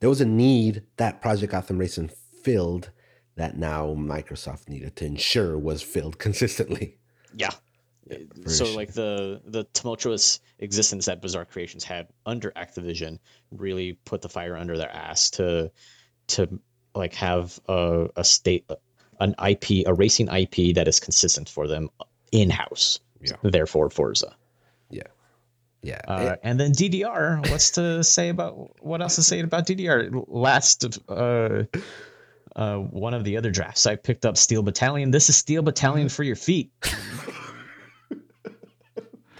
[0.00, 2.10] there was a need that Project Gotham Racing
[2.42, 2.90] filled
[3.36, 6.98] that now Microsoft needed to ensure was filled consistently.
[7.34, 7.50] Yeah.
[8.42, 8.76] for So sure.
[8.76, 13.18] like the the tumultuous existence that Bizarre Creations had under Activision
[13.50, 15.72] really put the fire under their ass to
[16.26, 16.60] to
[16.94, 18.68] like have a, a state
[19.20, 21.90] an IP a racing IP that is consistent for them
[22.32, 23.00] in house.
[23.20, 23.36] Yeah.
[23.42, 24.34] Therefore Forza.
[25.84, 26.00] Yeah.
[26.08, 27.50] Uh, and then DDR.
[27.50, 30.24] What's to say about what else to say about DDR?
[30.28, 31.64] Last, uh,
[32.56, 35.10] uh, one of the other drafts, I picked up Steel Battalion.
[35.10, 36.70] This is Steel Battalion for your feet.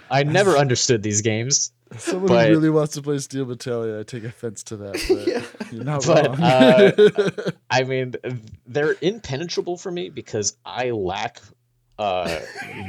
[0.09, 4.03] I never understood these games, Someone But- who really wants to play Steel Battalion, I
[4.03, 4.93] take offense to that.
[5.07, 6.41] But you're not But, wrong.
[6.41, 8.15] uh, I mean,
[8.65, 11.41] they're impenetrable for me because I lack
[11.97, 12.39] uh,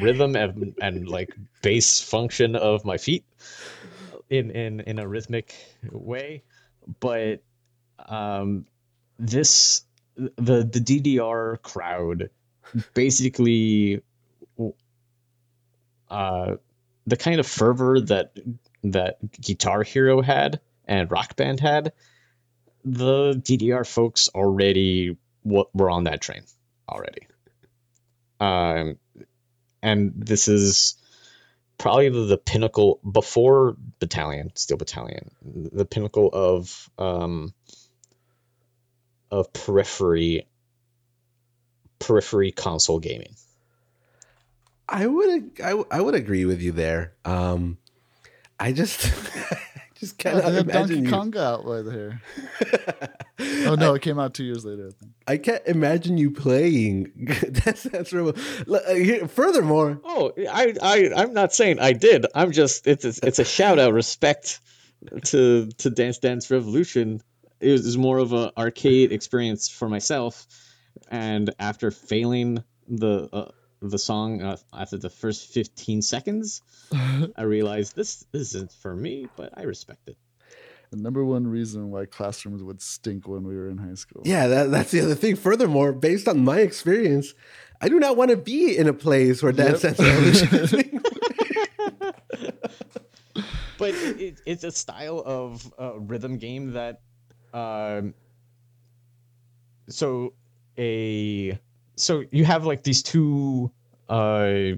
[0.01, 3.25] rhythm and, and like bass function of my feet
[4.31, 5.55] in in in a rhythmic
[5.93, 6.43] way.
[7.01, 7.43] But
[8.09, 8.67] um,
[9.19, 9.83] this
[10.17, 12.31] the the DDR crowd
[12.95, 14.01] basically
[16.11, 16.57] uh
[17.07, 18.33] the kind of fervor that
[18.85, 21.93] that Guitar Hero had and Rock Band had,
[22.85, 26.43] the DDR folks already wa- were on that train
[26.89, 27.27] already.
[28.39, 28.99] Um,
[29.83, 30.97] and this is
[31.79, 37.53] probably the, the pinnacle before Battalion, Steel Battalion, the pinnacle of um,
[39.31, 40.47] of periphery
[41.99, 43.35] periphery console gaming.
[44.89, 47.15] I would I, w- I would agree with you there.
[47.25, 47.79] Um,
[48.59, 49.59] I just I
[49.99, 51.03] just cannot they imagine Donkey you.
[51.11, 52.21] Konga out right here.
[53.67, 54.89] Oh no, it came out two years later.
[54.89, 55.13] I think.
[55.29, 57.13] I can't imagine you playing
[57.65, 58.65] that's Dance Revolution.
[58.69, 62.27] L- uh, here- Furthermore, Oh, I, I, I'm not saying I did.
[62.35, 64.61] I'm just it's a, it's a shout out, respect
[65.27, 67.21] to to Dance Dance Revolution.
[67.61, 70.47] It was more of an arcade experience for myself,
[71.11, 73.51] and after failing the uh,
[73.91, 76.63] the song uh, after the first 15 seconds,
[77.37, 80.17] I realized this this isn't for me, but I respect it.
[80.91, 84.23] The number one reason why classrooms would stink when we were in high school.
[84.25, 85.35] yeah, that, that's the other thing.
[85.35, 87.35] Furthermore, based on my experience,
[87.81, 89.97] I do not want to be in a place where Dance Yep.
[89.97, 91.01] Dance Revolution is
[93.79, 97.01] but it, it's a style of uh, rhythm game that
[97.53, 98.15] um
[99.89, 100.33] so
[100.79, 101.59] a
[101.97, 103.71] so you have like these two
[104.09, 104.77] uh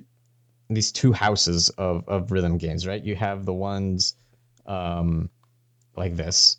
[0.71, 4.15] these two houses of of rhythm games right you have the ones
[4.67, 5.29] um
[5.97, 6.59] like this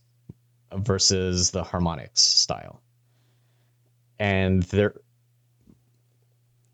[0.76, 2.82] versus the Harmonix style
[4.20, 4.96] and there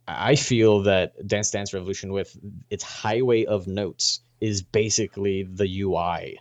[0.07, 2.37] I feel that Dance Dance Revolution with
[2.69, 6.39] its highway of notes is basically the UI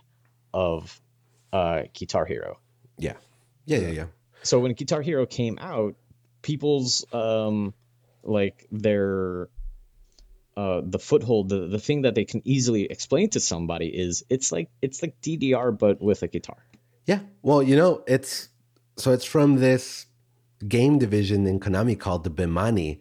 [0.53, 1.01] of
[1.51, 2.59] uh, Guitar Hero.
[2.97, 3.13] Yeah,
[3.65, 4.05] yeah, yeah, yeah.
[4.43, 5.95] So when Guitar Hero came out,
[6.41, 7.73] people's um
[8.25, 9.49] like their
[10.57, 14.51] uh the foothold, the, the thing that they can easily explain to somebody is it's
[14.51, 16.63] like it's like DDR but with a guitar.
[17.05, 17.19] Yeah.
[17.41, 18.49] Well, you know, it's
[18.97, 20.07] so it's from this
[20.67, 22.99] game division in Konami called the Bemani,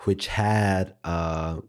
[0.00, 1.60] which had uh,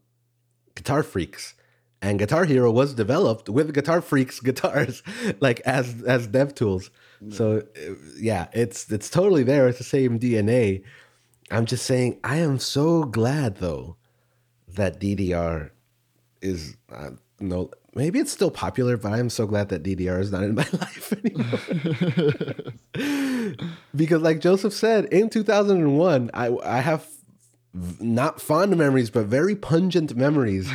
[0.75, 1.53] Guitar Freaks.
[2.01, 5.01] And Guitar Hero was developed with Guitar Freaks guitars,
[5.39, 6.91] like as as dev tools.
[7.29, 9.67] So uh, yeah, it's it's totally there.
[9.67, 10.83] It's the same DNA.
[11.51, 13.97] I'm just saying, I am so glad though
[14.67, 15.71] that DDR
[16.41, 17.71] is uh, no.
[17.93, 21.13] Maybe it's still popular, but I'm so glad that DDR is not in my life
[21.23, 21.59] anymore.
[23.95, 27.07] because, like Joseph said, in 2001, I I have
[27.99, 30.69] not fond memories, but very pungent memories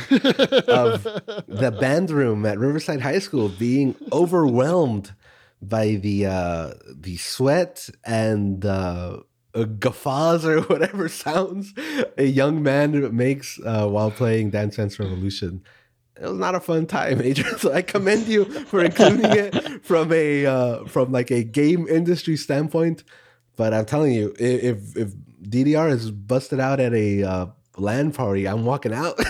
[0.67, 1.03] of
[1.47, 5.13] the band room at Riverside High School being overwhelmed
[5.61, 9.17] by the uh, the sweat and uh,
[9.53, 11.73] uh, guffaws or whatever sounds
[12.17, 15.63] a young man makes uh, while playing Dance Dance Revolution.
[16.19, 17.57] It was not a fun time, Adrian.
[17.57, 22.37] So I commend you for including it from a uh, from like a game industry
[22.37, 23.03] standpoint.
[23.55, 27.51] But I'm telling you, if if DDR is busted out at a
[27.81, 29.19] uh, LAN party, I'm walking out.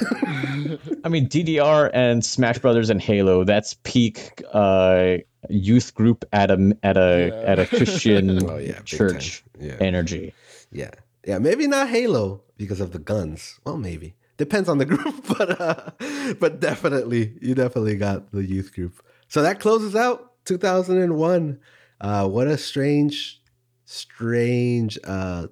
[1.04, 5.18] I mean DDR and Smash Brothers and Halo, that's peak uh
[5.50, 7.50] youth group at a at a Yeah.
[7.52, 9.44] at a Christian Oh, yeah, church.
[9.60, 9.78] Yeah.
[9.80, 10.34] energy.
[10.72, 10.92] Yeah.
[11.26, 11.40] Yeah.
[11.40, 13.60] Maybe not Halo because of the guns.
[13.66, 14.16] Well, maybe.
[14.38, 15.92] Depends on the group, but uh
[16.40, 19.04] but definitely you definitely got the youth group.
[19.28, 21.60] So that closes out 2001.
[22.00, 23.42] Uh what a strange
[23.86, 25.48] strange uh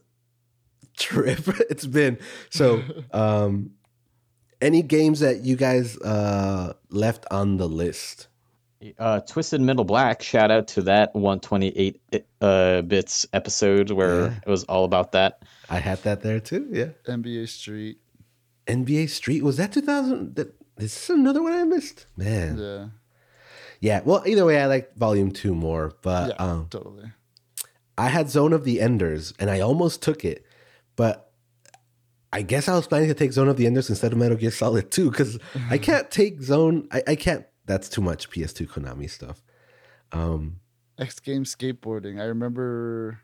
[0.99, 2.19] trip it's been.
[2.49, 2.81] So
[3.11, 3.71] um
[4.61, 8.27] any games that you guys uh left on the list?
[8.97, 12.01] Uh, Twisted Metal Black, shout out to that 128
[12.39, 14.33] uh, bits episode where Yeah.
[14.45, 15.41] it was all about that.
[15.69, 16.65] I had that there too.
[16.71, 16.91] Yeah.
[17.05, 17.97] NBA Street.
[18.67, 20.47] NBA Street was that 2000 that
[20.77, 22.05] is this another one I missed?
[22.15, 22.57] Man.
[22.57, 22.85] Yeah.
[23.81, 26.35] Yeah, well, either way, I like Volume Two more, but yeah.
[26.45, 27.11] um, totally.
[27.97, 30.45] I had Zone of the Enders, and I almost took it,
[30.99, 31.31] but
[32.33, 34.51] I guess I was planning to take Zone of the Enders instead of Metal Gear
[34.51, 35.39] Solid Two because
[35.69, 36.89] I can't take Zone.
[36.91, 37.45] I, I can't.
[37.65, 39.41] That's too much PS2 Konami stuff.
[40.11, 40.59] Um,
[40.97, 42.19] X Games skateboarding.
[42.19, 43.19] I remember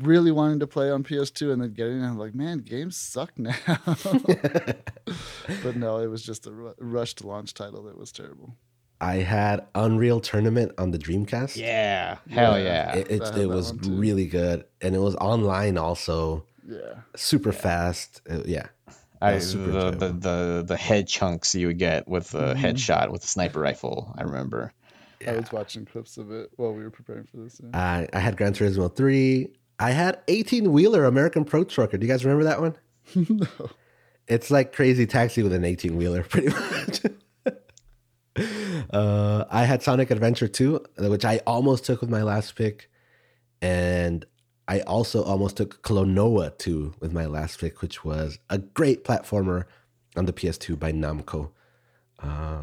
[0.00, 2.06] really wanting to play on PS2 and then getting it.
[2.06, 3.54] I'm like, man, games suck now.
[3.86, 8.54] but no, it was just a ru- rushed launch title that was terrible.
[9.00, 11.56] I had Unreal Tournament on the Dreamcast.
[11.56, 12.64] Yeah, hell Yeah.
[12.64, 12.96] yeah.
[12.96, 16.94] it, it, it was really good, and it was online also, Yeah.
[17.16, 18.20] super fast.
[18.28, 18.66] Uh, yeah,
[19.22, 22.56] I, was super the, the, the the head chunks you would get with the Mhm.
[22.56, 24.14] headshot with the sniper rifle.
[24.18, 24.72] I remember.
[25.26, 27.60] I was watching clips of it while we were preparing for this.
[27.62, 27.70] yeah.
[27.76, 29.48] I, I had Gran Turismo 3.
[29.80, 31.98] I had 18 wheeler American Pro Trucker.
[31.98, 32.76] Do you guys remember that one?
[33.14, 33.46] no.
[34.28, 37.00] It's like Crazy Taxi with an 18 wheeler, pretty much.
[38.90, 42.90] Uh, I had Sonic Adventure 2, which I almost took with my last pick.
[43.60, 44.24] And
[44.66, 49.64] I also almost took Klonoa 2 with my last pick, which was a great platformer
[50.16, 51.50] on the PS2 by Namco.
[52.22, 52.62] Uh,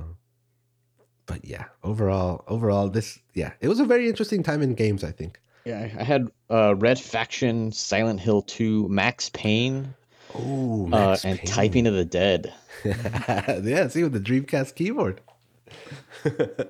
[1.26, 5.04] but yeah, overall, overall, this yeah, it was a very interesting time in games.
[5.04, 5.40] I think.
[5.66, 9.96] Yeah, I had uh, Red Faction, Silent Hill 2, Max Payne,
[10.38, 12.54] Oh, uh, and Typing of the Dead.
[12.86, 15.22] yeah, see with the Dreamcast keyboard.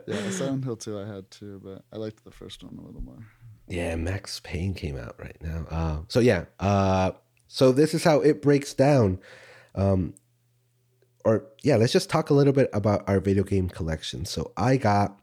[0.07, 3.01] Yeah, Silent Hill 2 I had too, but I liked the first one a little
[3.01, 3.25] more.
[3.67, 5.65] Yeah, Max Payne came out right now.
[5.69, 7.11] Uh, so yeah, uh,
[7.47, 9.19] so this is how it breaks down.
[9.73, 10.13] Um,
[11.23, 14.25] or yeah, let's just talk a little bit about our video game collection.
[14.25, 15.19] So I got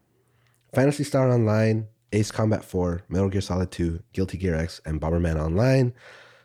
[0.73, 5.39] Phantasy Star Online, Ace Combat 4, Metal Gear Solid 2, Guilty Gear X, and Bomberman
[5.39, 5.93] Online.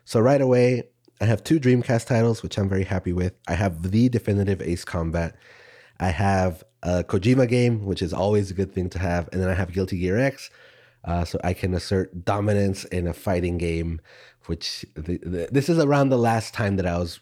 [0.05, 0.83] So right away,
[1.21, 3.33] I have two Dreamcast titles, which I'm very happy with.
[3.47, 5.35] I have the definitive Ace Combat.
[5.99, 9.49] I have a Kojima game, which is always a good thing to have, and then
[9.49, 10.49] I have Guilty Gear X,
[11.03, 14.01] uh, so I can assert dominance in a fighting game.
[14.45, 17.19] Which the, the, this is around the last time that I was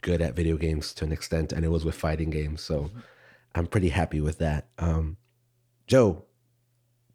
[0.00, 2.62] good at video games to an extent, and it was with fighting games.
[2.62, 2.90] So
[3.54, 4.68] I'm pretty happy with that.
[4.78, 5.16] Um,
[5.86, 6.24] Joe,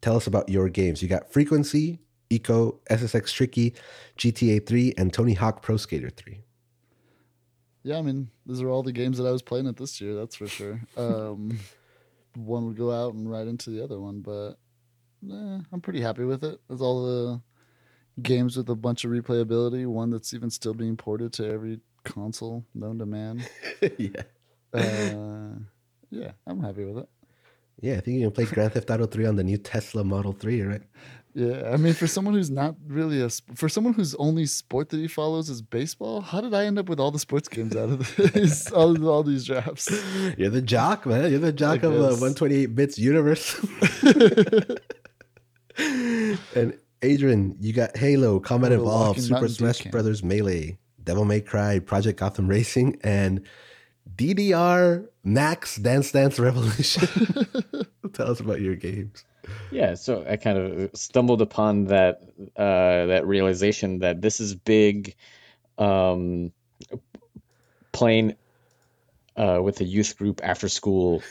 [0.00, 1.02] tell us about your games.
[1.02, 1.98] You got Frequency,
[2.30, 3.74] Ico, SSX Tricky,
[4.18, 6.40] GTA 3, and Tony Hawk Pro Skater 3.
[7.82, 10.14] Yeah, I mean, these are all the games that I was playing at this year,
[10.14, 10.80] that's for sure.
[10.96, 11.58] Um,
[12.38, 14.58] one would go out and right into the other one, but
[15.30, 16.60] eh, I'm pretty happy with it.
[16.70, 17.42] It's all the
[18.22, 22.64] games with a bunch of replayability, one that's even still being ported to every console
[22.74, 23.44] known to man.
[23.98, 24.22] yeah.
[24.72, 25.58] Uh,
[26.10, 27.08] yeah, I'm happy with it.
[27.80, 30.32] Yeah, I think you can play Grand Theft Auto 3 on the new Tesla Model
[30.32, 30.82] 3, right?
[31.38, 34.96] Yeah, I mean, for someone who's not really a for someone whose only sport that
[34.96, 37.90] he follows is baseball, how did I end up with all the sports games out
[37.90, 39.88] of this, all, all these drafts?
[40.36, 41.30] You're the jock, man.
[41.30, 42.20] You're the jock of uh, guess.
[42.20, 43.54] 128 bits universe.
[46.56, 49.84] and Adrian, you got Halo, Combat Evolved, Super Mountain Smash.
[49.92, 53.46] Brothers Melee, Devil May Cry, Project Gotham Racing, and
[54.16, 57.46] DDR Max Dance Dance Revolution.
[58.12, 59.24] Tell us about your games.
[59.70, 62.22] Yeah, so I kind of stumbled upon that
[62.56, 65.14] uh, that realization that this is big,
[65.76, 66.52] um,
[67.92, 68.34] playing
[69.36, 71.22] uh, with a youth group after school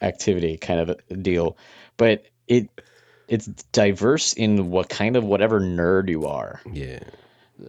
[0.00, 1.56] activity kind of a deal,
[1.96, 2.68] but it
[3.28, 6.60] it's diverse in what kind of whatever nerd you are.
[6.70, 7.00] Yeah.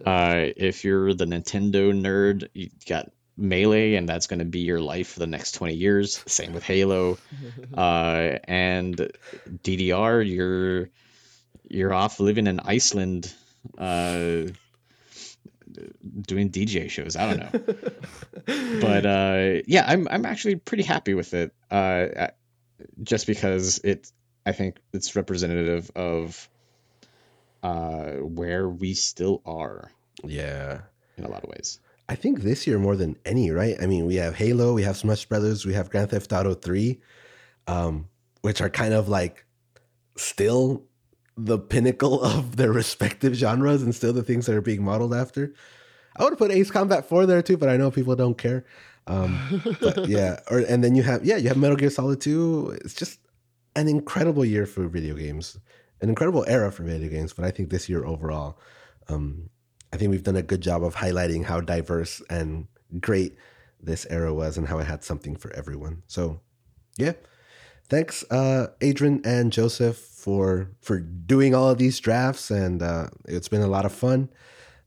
[0.04, 4.80] Uh, if you're the Nintendo nerd, you got Melee, and that's going to be your
[4.80, 6.22] life for the next 20 years.
[6.26, 7.18] Same with Halo.
[7.76, 9.10] Uh, and
[9.64, 10.90] DDR, you're
[11.68, 13.32] you're off living in Iceland,
[13.76, 14.44] uh,
[16.20, 17.16] doing DJ shows.
[17.16, 17.74] I don't know,
[18.80, 21.52] but uh, yeah, I'm I'm actually pretty happy with it.
[21.70, 22.28] Uh,
[23.02, 24.10] just because it,
[24.46, 26.48] I think it's representative of
[27.62, 29.90] uh, where we still are
[30.22, 30.82] Yeah.
[31.16, 31.80] in a lot of ways.
[32.08, 33.76] I think this year more than any, right?
[33.80, 37.00] I mean, we have Halo, we have Smash Brothers, we have Grand Theft Auto 3,
[37.66, 38.08] um,
[38.42, 39.46] which are kind of like
[40.16, 40.84] still
[41.36, 45.54] the pinnacle of their respective genres and still the things that are being modeled after.
[46.16, 48.64] I would put Ace Combat 4 there too, but I know people don't care.
[49.06, 52.78] Um, but yeah, or and then you have yeah, you have Metal Gear Solid 2.
[52.84, 53.18] It's just
[53.76, 55.58] an incredible year for video games,
[56.00, 57.32] an incredible era for video games.
[57.32, 58.58] But I think this year overall,
[59.08, 59.50] um,
[59.94, 62.66] I think we've done a good job of highlighting how diverse and
[63.00, 63.38] great
[63.80, 66.02] this era was and how it had something for everyone.
[66.08, 66.40] So,
[66.98, 67.12] yeah.
[67.88, 73.48] Thanks, uh, Adrian and Joseph, for for doing all of these drafts, and uh, it's
[73.48, 74.30] been a lot of fun.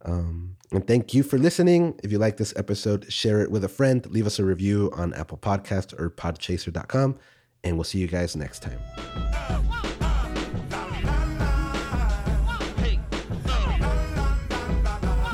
[0.04, 1.98] Um, and thank you for listening.
[2.04, 4.06] If you like this episode, share it with a friend.
[4.08, 7.18] Leave us a review on Apple Podcast or Podchaser.com,
[7.64, 9.87] and we'll see you guys next time.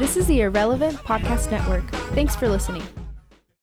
[0.03, 1.89] This is the Irrelevant Podcast Network.
[2.13, 2.83] Thanks for listening.